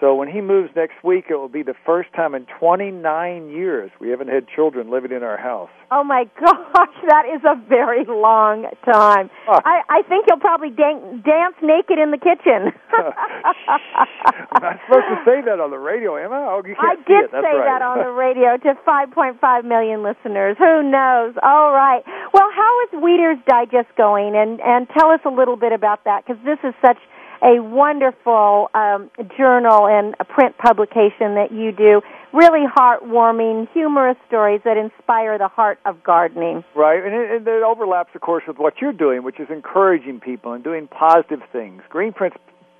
[0.00, 3.90] So when he moves next week, it will be the first time in 29 years
[4.00, 5.70] we haven't had children living in our house.
[5.90, 9.30] Oh my gosh, that is a very long time.
[9.48, 9.62] Ah.
[9.64, 12.74] I, I think you'll probably dan- dance naked in the kitchen.
[12.92, 16.42] I'm not supposed to say that on the radio, am I?
[16.42, 17.64] Oh, you I can't did say right.
[17.64, 20.56] that on the radio to 5.5 million listeners.
[20.58, 21.34] Who knows?
[21.42, 22.02] All right.
[22.32, 24.34] Well, how is Weeder's Digest going?
[24.34, 26.98] And and tell us a little bit about that because this is such
[27.44, 32.00] a wonderful um, journal and a print publication that you do.
[32.32, 36.64] Really heartwarming, humorous stories that inspire the heart of gardening.
[36.74, 40.20] Right, and it, and it overlaps, of course, with what you're doing, which is encouraging
[40.20, 41.82] people and doing positive things.
[41.92, 42.36] GreenPrints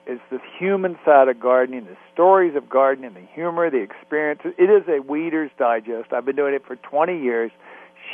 [0.07, 4.41] is the human side of gardening, the stories of gardening, the humor, the experience.
[4.45, 6.12] It is a Weeder's Digest.
[6.12, 7.51] I've been doing it for 20 years,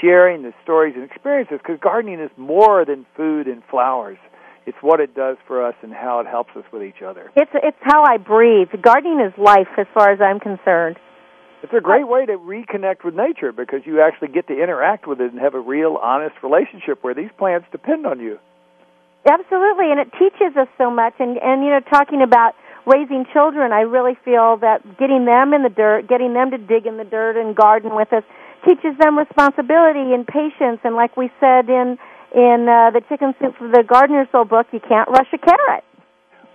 [0.01, 4.19] sharing the stories and experiences, because gardening is more than food and flowers.
[4.71, 7.33] It's what it does for us and how it helps us with each other.
[7.35, 8.69] It's it's how I breathe.
[8.81, 10.95] Gardening is life, as far as I'm concerned.
[11.65, 15.21] It's a great way to reconnect with nature because you actually get to interact with
[15.21, 18.39] it and have a real, honest relationship where these plants depend on you.
[19.27, 21.15] Absolutely, and it teaches us so much.
[21.19, 22.55] And and you know, talking about
[22.87, 26.87] raising children, I really feel that getting them in the dirt, getting them to dig
[26.87, 28.23] in the dirt and garden with us,
[28.63, 31.99] teaches them responsibility and patience, and like we said in
[32.35, 35.85] in uh, the Chicken Soup for the Gardener Soul book, you can't rush a carrot.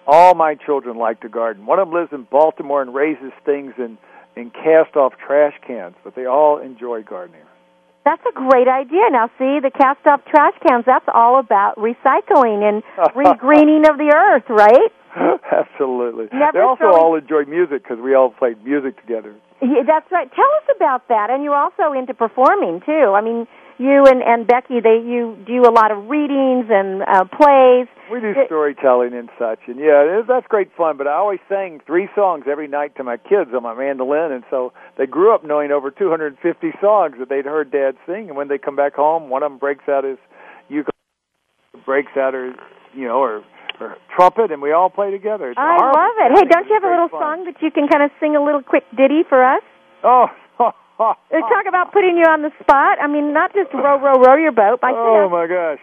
[0.08, 1.66] All my children like to garden.
[1.66, 3.98] One of them lives in Baltimore and raises things in
[4.36, 7.42] in cast off trash cans, but they all enjoy gardening.
[8.04, 9.10] That's a great idea.
[9.10, 12.84] Now, see, the cast off trash cans, that's all about recycling and
[13.16, 14.92] regreening of the earth, right?
[15.52, 16.28] Absolutely.
[16.34, 19.34] Never they also throwing- all enjoy music because we all played music together.
[19.62, 20.30] Yeah, that's right.
[20.36, 21.30] Tell us about that.
[21.32, 23.16] And you're also into performing, too.
[23.16, 23.48] I mean,
[23.78, 27.88] you and, and Becky, they you do a lot of readings and uh, plays.
[28.12, 30.98] We do It- storytelling and such, and yeah, it, that's great fun.
[30.98, 34.44] But I always sang three songs every night to my kids on my mandolin, and
[34.50, 38.28] so they grew up knowing over 250 songs that they'd heard Dad sing.
[38.30, 40.18] And when they come back home, one of them breaks out his
[40.70, 40.92] ukulele,
[41.86, 42.54] breaks out her,
[42.94, 43.44] you know, or
[43.80, 45.50] her trumpet, and we all play together.
[45.50, 46.32] It's I love it.
[46.40, 47.20] Hey, don't you have a little fun.
[47.22, 49.62] song that you can kind of sing a little quick ditty for us?
[50.04, 50.28] Oh.
[51.00, 52.98] Uh, Talk about putting you on the spot.
[53.02, 54.80] I mean, not just row, row, row your boat.
[54.84, 55.80] I Oh my gosh.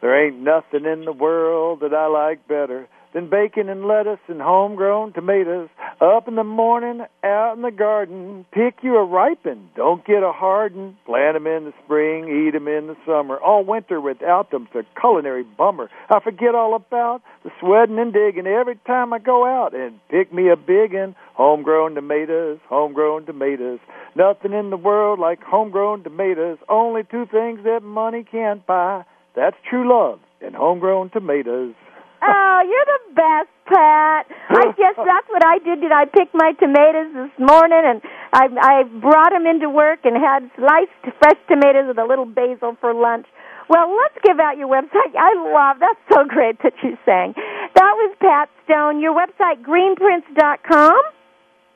[0.00, 4.40] There ain't nothing in the world that I like better than bacon and lettuce and
[4.40, 5.68] homegrown tomatoes.
[6.00, 10.32] Up in the morning, out in the garden, pick you a ripen, don't get a
[10.32, 10.96] harden.
[11.04, 13.36] Plant 'em in the spring, eat 'em in the summer.
[13.36, 15.90] All winter without them's a culinary bummer.
[16.08, 20.32] I forget all about the sweating and digging every time I go out and pick
[20.32, 21.14] me a big un.
[21.34, 23.80] Homegrown tomatoes, homegrown tomatoes.
[24.14, 26.56] Nothing in the world like homegrown tomatoes.
[26.66, 29.04] Only two things that money can't buy.
[29.34, 31.74] That's true love and homegrown tomatoes.
[32.22, 34.26] Oh, you're the best, Pat.
[34.50, 35.80] I guess that's what I did.
[35.80, 38.00] Did I pick my tomatoes this morning and
[38.32, 42.76] I I brought them into work and had sliced fresh tomatoes with a little basil
[42.80, 43.26] for lunch.
[43.68, 45.14] Well, let's give out your website.
[45.14, 47.34] I love that's so great that you sang.
[47.74, 49.00] That was Pat Stone.
[49.00, 51.00] Your website greenprints.com.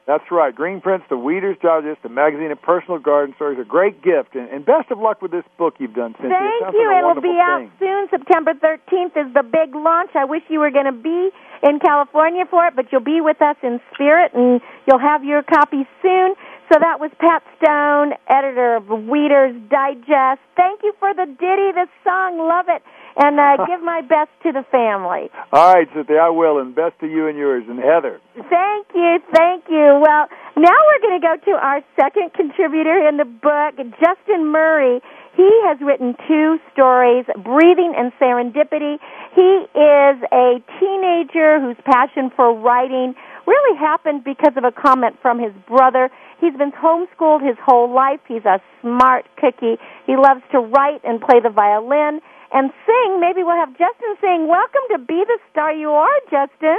[0.06, 0.54] That's right.
[0.54, 4.34] GreenPrints, the Weeder's Digest, the magazine of personal garden stories, a great gift.
[4.34, 6.36] And, and best of luck with this book you've done, Cynthia.
[6.36, 6.86] It Thank you.
[6.92, 8.08] like It'll be wonderful out soon.
[8.10, 10.10] September 13th is the big launch.
[10.14, 11.30] I wish you were going to be
[11.64, 15.42] in California for it, but you'll be with us in spirit and you'll have your
[15.42, 16.34] copy soon.
[16.72, 20.40] So that was Pat Stone, editor of Weeder's Digest.
[20.56, 22.38] Thank you for the ditty, the song.
[22.38, 22.82] Love it.
[23.16, 25.30] And uh, give my best to the family.
[25.52, 26.58] All right, Cynthia, I will.
[26.58, 27.64] And best to you and yours.
[27.68, 28.20] And Heather.
[28.34, 30.02] Thank you, thank you.
[30.02, 35.00] Well, now we're going to go to our second contributor in the book, Justin Murray.
[35.34, 39.02] He has written two stories, Breathing and Serendipity.
[39.34, 43.14] He is a teenager whose passion for writing
[43.46, 46.08] really happened because of a comment from his brother.
[46.40, 48.20] He's been homeschooled his whole life.
[48.28, 49.74] He's a smart cookie.
[50.06, 52.20] He loves to write and play the violin
[52.52, 53.20] and sing.
[53.20, 54.46] Maybe we'll have Justin sing.
[54.46, 56.78] Welcome to Be the Star You Are, Justin.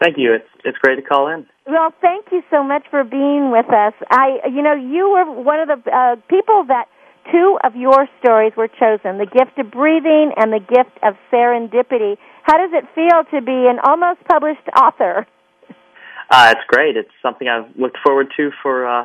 [0.00, 0.32] Thank you.
[0.32, 1.46] It's it's great to call in.
[1.68, 3.92] Well, thank you so much for being with us.
[4.10, 6.88] I, you know, you were one of the uh, people that
[7.30, 12.16] two of your stories were chosen: the gift of breathing and the gift of serendipity.
[12.42, 15.26] How does it feel to be an almost published author?
[16.30, 16.96] Uh, it's great.
[16.96, 19.04] It's something I've looked forward to for uh,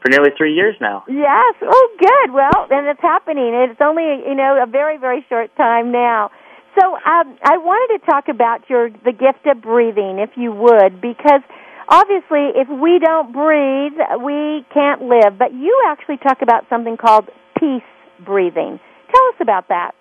[0.00, 1.04] for nearly three years now.
[1.06, 1.54] Yes.
[1.60, 2.32] Oh, good.
[2.32, 3.52] Well, and it's happening.
[3.68, 6.30] It's only you know a very very short time now.
[6.78, 11.02] So um, I wanted to talk about your the gift of breathing, if you would,
[11.02, 11.42] because
[11.90, 15.38] obviously if we don't breathe, we can't live.
[15.38, 17.28] But you actually talk about something called
[17.58, 17.82] peace
[18.24, 18.80] breathing.
[19.12, 19.92] Tell us about that.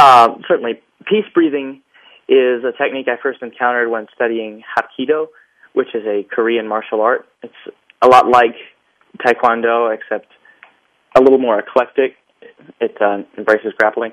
[0.00, 1.82] Um, certainly, peace breathing
[2.28, 5.26] is a technique I first encountered when studying Hapkido,
[5.72, 7.26] which is a Korean martial art.
[7.42, 7.54] It's
[8.02, 8.56] a lot like
[9.24, 10.26] Taekwondo, except
[11.16, 12.16] a little more eclectic.
[12.80, 14.12] It uh, embraces grappling.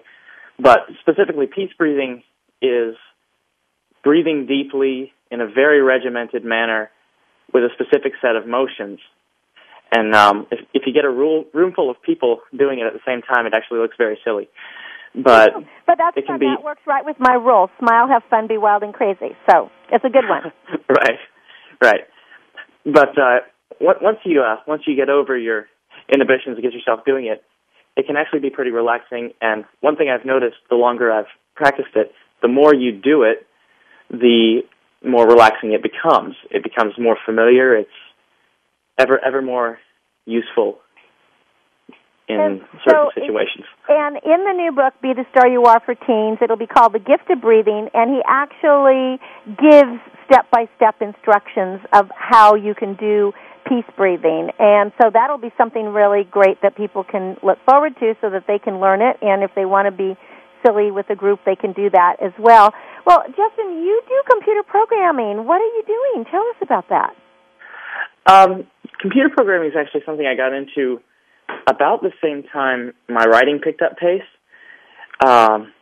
[0.60, 2.24] But specifically, peace breathing
[2.62, 2.96] is
[4.04, 6.90] breathing deeply in a very regimented manner
[7.54, 9.00] with a specific set of motions.
[9.92, 12.94] And um, if, if you get a rule, room full of people doing it at
[12.94, 14.48] the same time, it actually looks very silly.
[15.14, 15.52] But
[15.86, 18.58] But that's it can be that works right with my rule: smile, have fun, be
[18.58, 19.36] wild and crazy.
[19.50, 20.54] So it's a good one.
[20.90, 21.20] right,
[21.82, 22.02] right.
[22.86, 23.40] But uh,
[23.84, 25.66] on- once you uh, once you get over your
[26.08, 27.44] inhibitions and get yourself doing it,
[27.98, 29.32] it can actually be pretty relaxing.
[29.42, 33.46] And one thing I've noticed, the longer I've practiced it, the more you do it,
[34.12, 34.62] the
[35.04, 36.36] more relaxing it becomes.
[36.52, 37.76] It becomes more familiar.
[37.76, 37.90] It's
[39.00, 39.80] ever ever more
[40.26, 40.78] useful
[42.28, 43.66] in And certain so it- situations.
[43.90, 46.94] And in the new book, Be the Star You Are for Teens, it'll be called
[46.94, 49.20] The Gift of Breathing, and he actually
[49.58, 53.34] gives step by step instructions of how you can do
[53.68, 54.50] peace breathing.
[54.60, 58.46] And so that'll be something really great that people can look forward to so that
[58.48, 59.18] they can learn it.
[59.22, 60.16] And if they want to be
[60.66, 62.74] silly with a group, they can do that as well.
[63.06, 65.46] Well, Justin, you do computer programming.
[65.46, 66.26] What are you doing?
[66.30, 67.16] Tell us about that.
[68.26, 68.68] Um,
[69.00, 71.02] computer programming is actually something I got into
[71.68, 74.22] about the same time my writing picked up pace.
[75.26, 75.74] Um,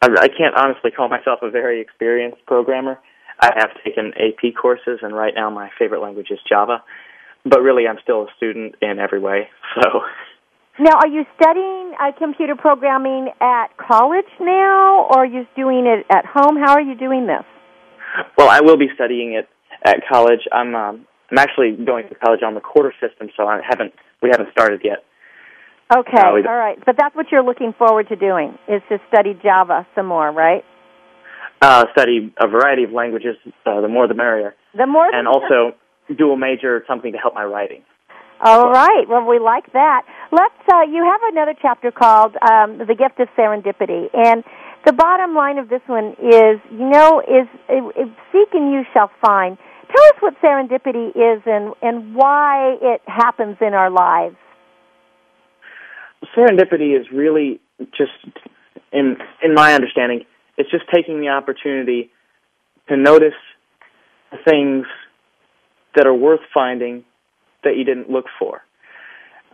[0.00, 2.98] I, I can't honestly call myself a very experienced programmer.
[3.40, 6.82] I have taken AP courses, and right now my favorite language is Java.
[7.44, 9.48] But really, I'm still a student in every way.
[9.82, 10.00] So.
[10.80, 16.06] Now, are you studying uh, computer programming at college now, or are you doing it
[16.08, 16.56] at home?
[16.56, 17.42] How are you doing this?
[18.36, 19.48] Well, I will be studying it
[19.84, 20.46] at college.
[20.52, 24.30] I'm um, I'm actually going to college on the quarter system, so I haven't we
[24.30, 24.98] haven't started yet.
[25.90, 26.78] Okay, uh, all right.
[26.86, 30.62] But that's what you're looking forward to doing is to study Java some more, right?
[31.60, 33.34] Uh, study a variety of languages.
[33.66, 34.54] Uh, the more, the merrier.
[34.76, 35.76] The more, and also
[36.16, 37.82] dual major something to help my writing.
[38.40, 39.04] All right.
[39.08, 40.02] Well, we like that.
[40.30, 40.54] Let's.
[40.72, 44.44] Uh, you have another chapter called um, "The Gift of Serendipity," and
[44.86, 47.48] the bottom line of this one is, you know, is
[48.32, 49.58] seek and you shall find.
[49.94, 54.36] Tell us what serendipity is and and why it happens in our lives.
[56.36, 57.60] Serendipity is really
[57.96, 58.12] just,
[58.92, 60.24] in in my understanding,
[60.56, 62.10] it's just taking the opportunity
[62.88, 63.34] to notice
[64.48, 64.86] things
[65.96, 67.04] that are worth finding
[67.64, 68.62] that you didn't look for.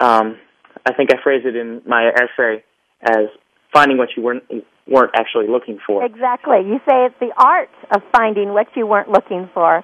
[0.01, 0.39] Um,
[0.87, 2.65] I think I phrased it in my essay
[3.03, 3.29] as
[3.73, 4.45] finding what you weren't
[4.87, 6.05] weren't actually looking for.
[6.05, 6.59] Exactly.
[6.67, 9.83] You say it's the art of finding what you weren't looking for.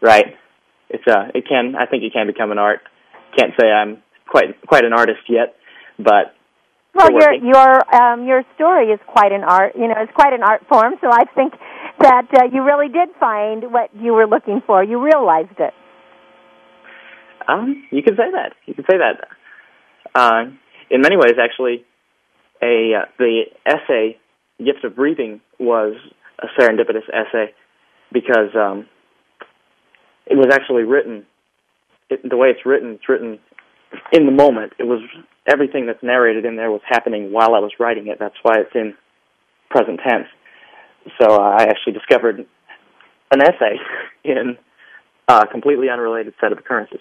[0.00, 0.36] Right.
[0.88, 2.80] It's uh it can I think it can become an art.
[3.36, 5.56] Can't say I'm quite quite an artist yet,
[5.98, 6.34] but
[6.96, 9.74] well, your your um, your story is quite an art.
[9.76, 10.94] You know, it's quite an art form.
[11.02, 11.52] So I think
[12.00, 14.82] that uh, you really did find what you were looking for.
[14.82, 15.74] You realized it.
[17.48, 18.52] Um, you can say that.
[18.66, 19.28] You can say that.
[20.14, 20.50] Uh,
[20.90, 21.84] in many ways, actually,
[22.62, 24.18] a uh, the essay
[24.58, 25.94] "Gift of Breathing" was
[26.38, 27.52] a serendipitous essay
[28.12, 28.86] because um,
[30.26, 31.26] it was actually written.
[32.08, 33.38] It, the way it's written, it's written
[34.12, 34.72] in the moment.
[34.78, 35.00] It was
[35.46, 38.18] everything that's narrated in there was happening while I was writing it.
[38.18, 38.94] That's why it's in
[39.70, 40.26] present tense.
[41.20, 42.46] So uh, I actually discovered
[43.30, 43.76] an essay
[44.24, 44.56] in
[45.28, 47.00] a completely unrelated set of occurrences.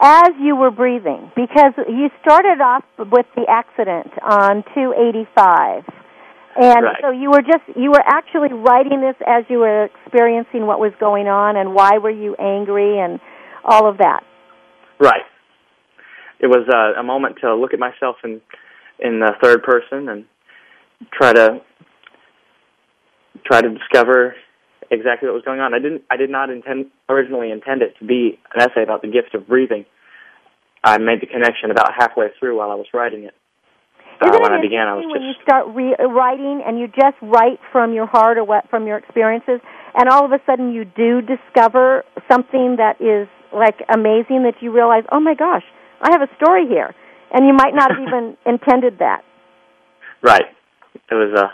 [0.00, 5.84] As you were breathing, because you started off with the accident on 285.
[6.54, 6.96] And right.
[7.00, 10.92] so you were just you were actually writing this as you were experiencing what was
[11.00, 13.20] going on and why were you angry and
[13.64, 14.22] all of that.
[14.98, 15.22] Right
[16.42, 18.40] it was uh, a moment to look at myself in
[18.98, 20.24] in the third person and
[21.12, 21.60] try to
[23.46, 24.34] try to discover
[24.92, 25.74] exactly what was going on.
[25.74, 29.08] I didn't I did not intend originally intend it to be an essay about the
[29.08, 29.84] gift of breathing.
[30.84, 33.34] I made the connection about halfway through while I was writing it.
[34.20, 37.18] Uh, when I began, I was when just you start re- writing and you just
[37.22, 39.58] write from your heart or what from your experiences,
[39.94, 44.70] and all of a sudden you do discover something that is like amazing that you
[44.70, 45.64] realize, oh my gosh,
[46.00, 46.94] I have a story here,
[47.32, 49.22] and you might not have even intended that.
[50.22, 50.46] Right.
[51.10, 51.50] It was a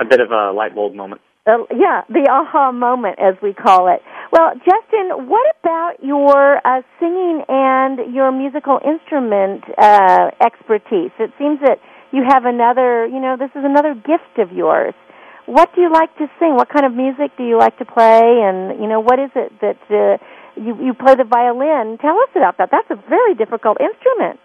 [0.00, 1.20] a bit of a light bulb moment.
[1.44, 4.00] Uh, yeah, the aha moment, as we call it.
[4.30, 11.10] Well, Justin, what about your uh, singing and your musical instrument uh, expertise?
[11.18, 11.78] It seems that
[12.12, 14.94] you have another, you know, this is another gift of yours.
[15.46, 16.54] What do you like to sing?
[16.54, 18.22] What kind of music do you like to play?
[18.22, 20.22] And, you know, what is it that uh,
[20.56, 21.98] you you play the violin.
[21.98, 22.70] Tell us about that.
[22.70, 24.40] That's a very difficult instrument.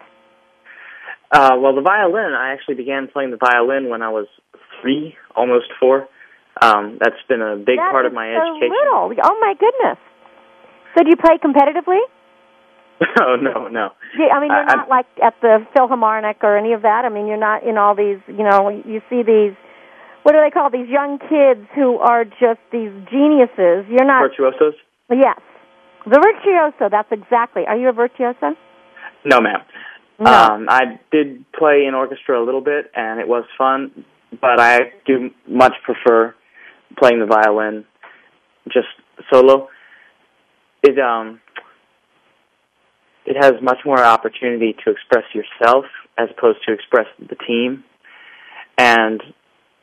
[1.30, 2.32] Uh, well, the violin.
[2.32, 4.26] I actually began playing the violin when I was
[4.80, 6.08] three, almost four.
[6.60, 8.74] Um, that's been a big that part of my so education.
[8.74, 9.14] Little.
[9.24, 9.98] Oh my goodness.
[10.96, 12.00] So do you play competitively?
[13.22, 13.90] oh no, no.
[14.18, 17.04] Yeah, I mean, you're I, not like at the Philharmonic or any of that.
[17.04, 18.18] I mean, you're not in all these.
[18.26, 19.54] You know, you see these.
[20.24, 23.86] What do they call these young kids who are just these geniuses?
[23.88, 24.74] You're not virtuosos.
[25.10, 25.38] Yes,
[26.04, 27.64] the virtuoso, that's exactly.
[27.66, 28.56] Are you a virtuoso?
[29.24, 29.60] No, ma'am.
[30.18, 30.30] No.
[30.30, 34.04] Um, I did play in orchestra a little bit, and it was fun,
[34.40, 36.34] but I do much prefer
[36.96, 37.84] playing the violin
[38.72, 38.88] just
[39.32, 39.68] solo.
[40.82, 41.40] It um
[43.26, 45.84] it has much more opportunity to express yourself
[46.16, 47.84] as opposed to express the team.
[48.78, 49.22] And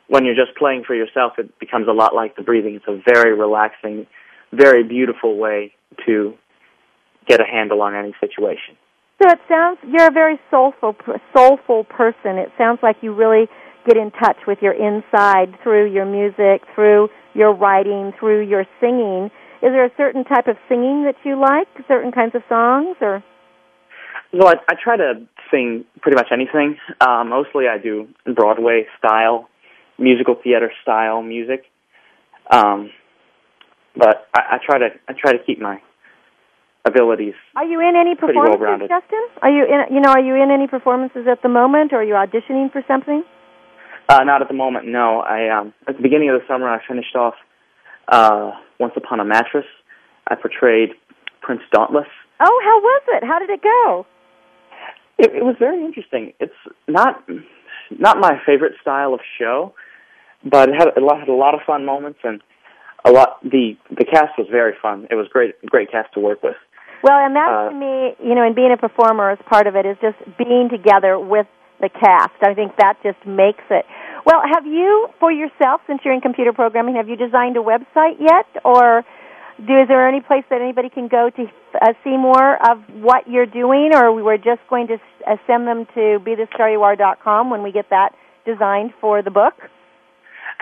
[0.08, 2.74] when you're just playing for yourself, it becomes a lot like the breathing.
[2.74, 4.06] It's a very relaxing,
[4.52, 5.72] very beautiful way
[6.06, 6.34] to
[7.26, 8.76] get a handle on any situation.
[9.22, 10.94] So it sounds you're a very soulful
[11.34, 12.36] soulful person.
[12.36, 13.48] It sounds like you really
[13.86, 19.30] get in touch with your inside through your music, through your writing, through your singing.
[19.62, 21.68] Is there a certain type of singing that you like?
[21.88, 23.22] Certain kinds of songs, or?
[24.32, 26.76] Well, I, I try to sing pretty much anything.
[27.00, 29.48] Uh, mostly, I do Broadway style,
[29.98, 31.64] musical theater style music.
[32.50, 32.90] Um,
[33.96, 35.80] but I, I try to I try to keep my
[36.84, 37.34] abilities.
[37.56, 38.88] Are you in any performances.
[38.88, 39.26] Justin?
[39.42, 39.94] Are you in?
[39.94, 42.82] You know, are you in any performances at the moment, or are you auditioning for
[42.86, 43.24] something?
[44.08, 45.20] Uh, not at the moment, no.
[45.20, 47.34] I um, at the beginning of the summer, I finished off
[48.08, 49.66] uh, Once Upon a Mattress.
[50.28, 50.90] I portrayed
[51.42, 52.06] Prince Dauntless.
[52.40, 53.24] Oh, how was it?
[53.24, 54.06] How did it go?
[55.18, 56.34] It, it was very interesting.
[56.38, 56.52] It's
[56.86, 57.22] not
[57.90, 59.74] not my favorite style of show,
[60.44, 62.42] but it had a lot, had a lot of fun moments and
[63.04, 63.42] a lot.
[63.42, 65.06] The the cast was very fun.
[65.10, 66.56] It was great great cast to work with.
[67.02, 69.76] Well, and that Uh, to me, you know, and being a performer as part of
[69.76, 71.46] it is just being together with
[71.80, 72.34] the cast.
[72.42, 73.84] I think that just makes it.
[74.24, 78.18] Well, have you, for yourself, since you're in computer programming, have you designed a website
[78.18, 79.04] yet, or
[79.58, 81.44] do is there any place that anybody can go to
[81.80, 85.66] uh, see more of what you're doing, or we were just going to uh, send
[85.66, 88.10] them to BeTheStarYouAre.com when we get that
[88.44, 89.54] designed for the book?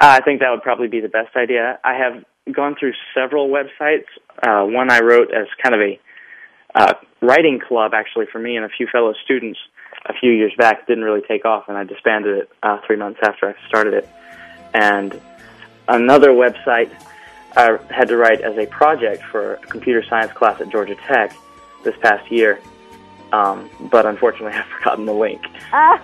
[0.01, 1.79] Uh, I think that would probably be the best idea.
[1.85, 4.07] I have gone through several websites.
[4.43, 6.01] Uh, one I wrote as kind of a
[6.75, 9.59] uh, writing club, actually, for me and a few fellow students
[10.07, 10.87] a few years back.
[10.87, 14.09] Didn't really take off, and I disbanded it uh, three months after I started it.
[14.73, 15.21] And
[15.89, 16.91] another website
[17.57, 21.37] I had to write as a project for a computer science class at Georgia Tech
[21.85, 22.61] this past year.
[23.33, 25.43] Um, but unfortunately, I've forgotten the link.
[25.73, 25.99] Uh,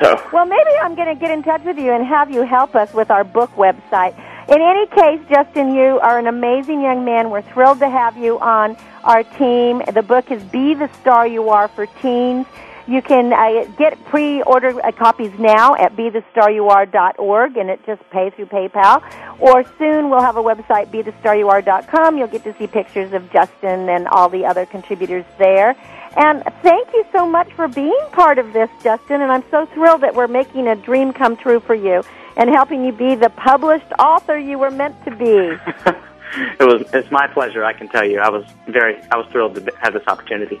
[0.00, 2.74] So Well, maybe I'm going to get in touch with you and have you help
[2.74, 4.14] us with our book website.
[4.48, 7.30] In any case, Justin, you are an amazing young man.
[7.30, 9.82] We're thrilled to have you on our team.
[9.92, 12.46] The book is Be the Star You Are for Teens.
[12.86, 18.46] You can uh, get pre-order uh, copies now at BeTheStarYouAre.org, and it just pays through
[18.46, 19.02] PayPal.
[19.40, 22.18] Or soon we'll have a website, BeTheStarYouAre.com.
[22.18, 25.74] You'll get to see pictures of Justin and all the other contributors there.
[26.16, 29.22] And thank you so much for being part of this, Justin.
[29.22, 32.04] And I'm so thrilled that we're making a dream come true for you
[32.36, 35.24] and helping you be the published author you were meant to be.
[36.60, 37.64] it was it's my pleasure.
[37.64, 40.60] I can tell you, I was very I was thrilled to have this opportunity.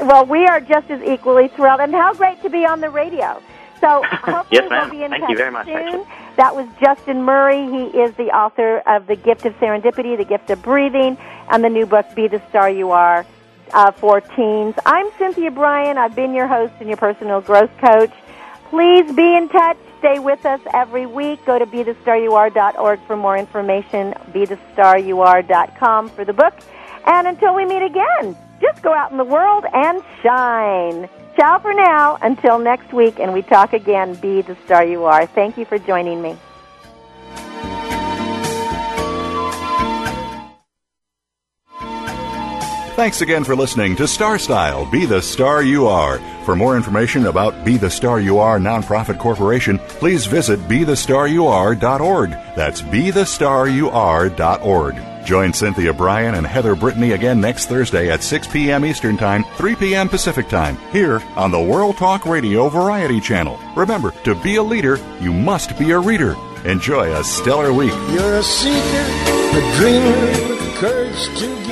[0.00, 3.40] Well, we are just as equally thrilled, and how great to be on the radio.
[3.80, 4.88] So hopefully Yes, ma'am.
[4.90, 5.76] we'll be in Thank touch you very much, soon.
[5.76, 6.04] actually.
[6.36, 7.66] That was Justin Murray.
[7.66, 11.18] He is the author of The Gift of Serendipity, The Gift of Breathing,
[11.50, 13.26] and the new book, Be the Star You Are,
[13.72, 14.74] uh, for teens.
[14.86, 15.98] I'm Cynthia Brian.
[15.98, 18.12] I've been your host and your personal growth coach.
[18.70, 19.76] Please be in touch.
[19.98, 21.44] Stay with us every week.
[21.44, 24.14] Go to BeTheStarYouAre.org for more information.
[24.32, 26.54] BeTheStarYouAre.com for the book.
[27.06, 31.08] And until we meet again, just go out in the world and shine.
[31.36, 32.18] Ciao for now.
[32.22, 34.14] Until next week, and we talk again.
[34.14, 35.26] Be the star you are.
[35.26, 36.36] Thank you for joining me.
[42.94, 46.18] Thanks again for listening to Star Style Be the Star You Are.
[46.44, 52.30] For more information about Be the Star You Are Nonprofit Corporation, please visit BeTheStarYouAre.org.
[52.54, 55.11] That's BeTheStarYouAre.org.
[55.24, 58.84] Join Cynthia Brian and Heather Brittany again next Thursday at 6 p.m.
[58.84, 60.08] Eastern Time, 3 p.m.
[60.08, 63.58] Pacific Time, here on the World Talk Radio Variety Channel.
[63.76, 66.36] Remember, to be a leader, you must be a reader.
[66.64, 67.92] Enjoy a stellar week.
[68.10, 68.78] You're a seeker,
[69.54, 71.71] a dreamer courage to give.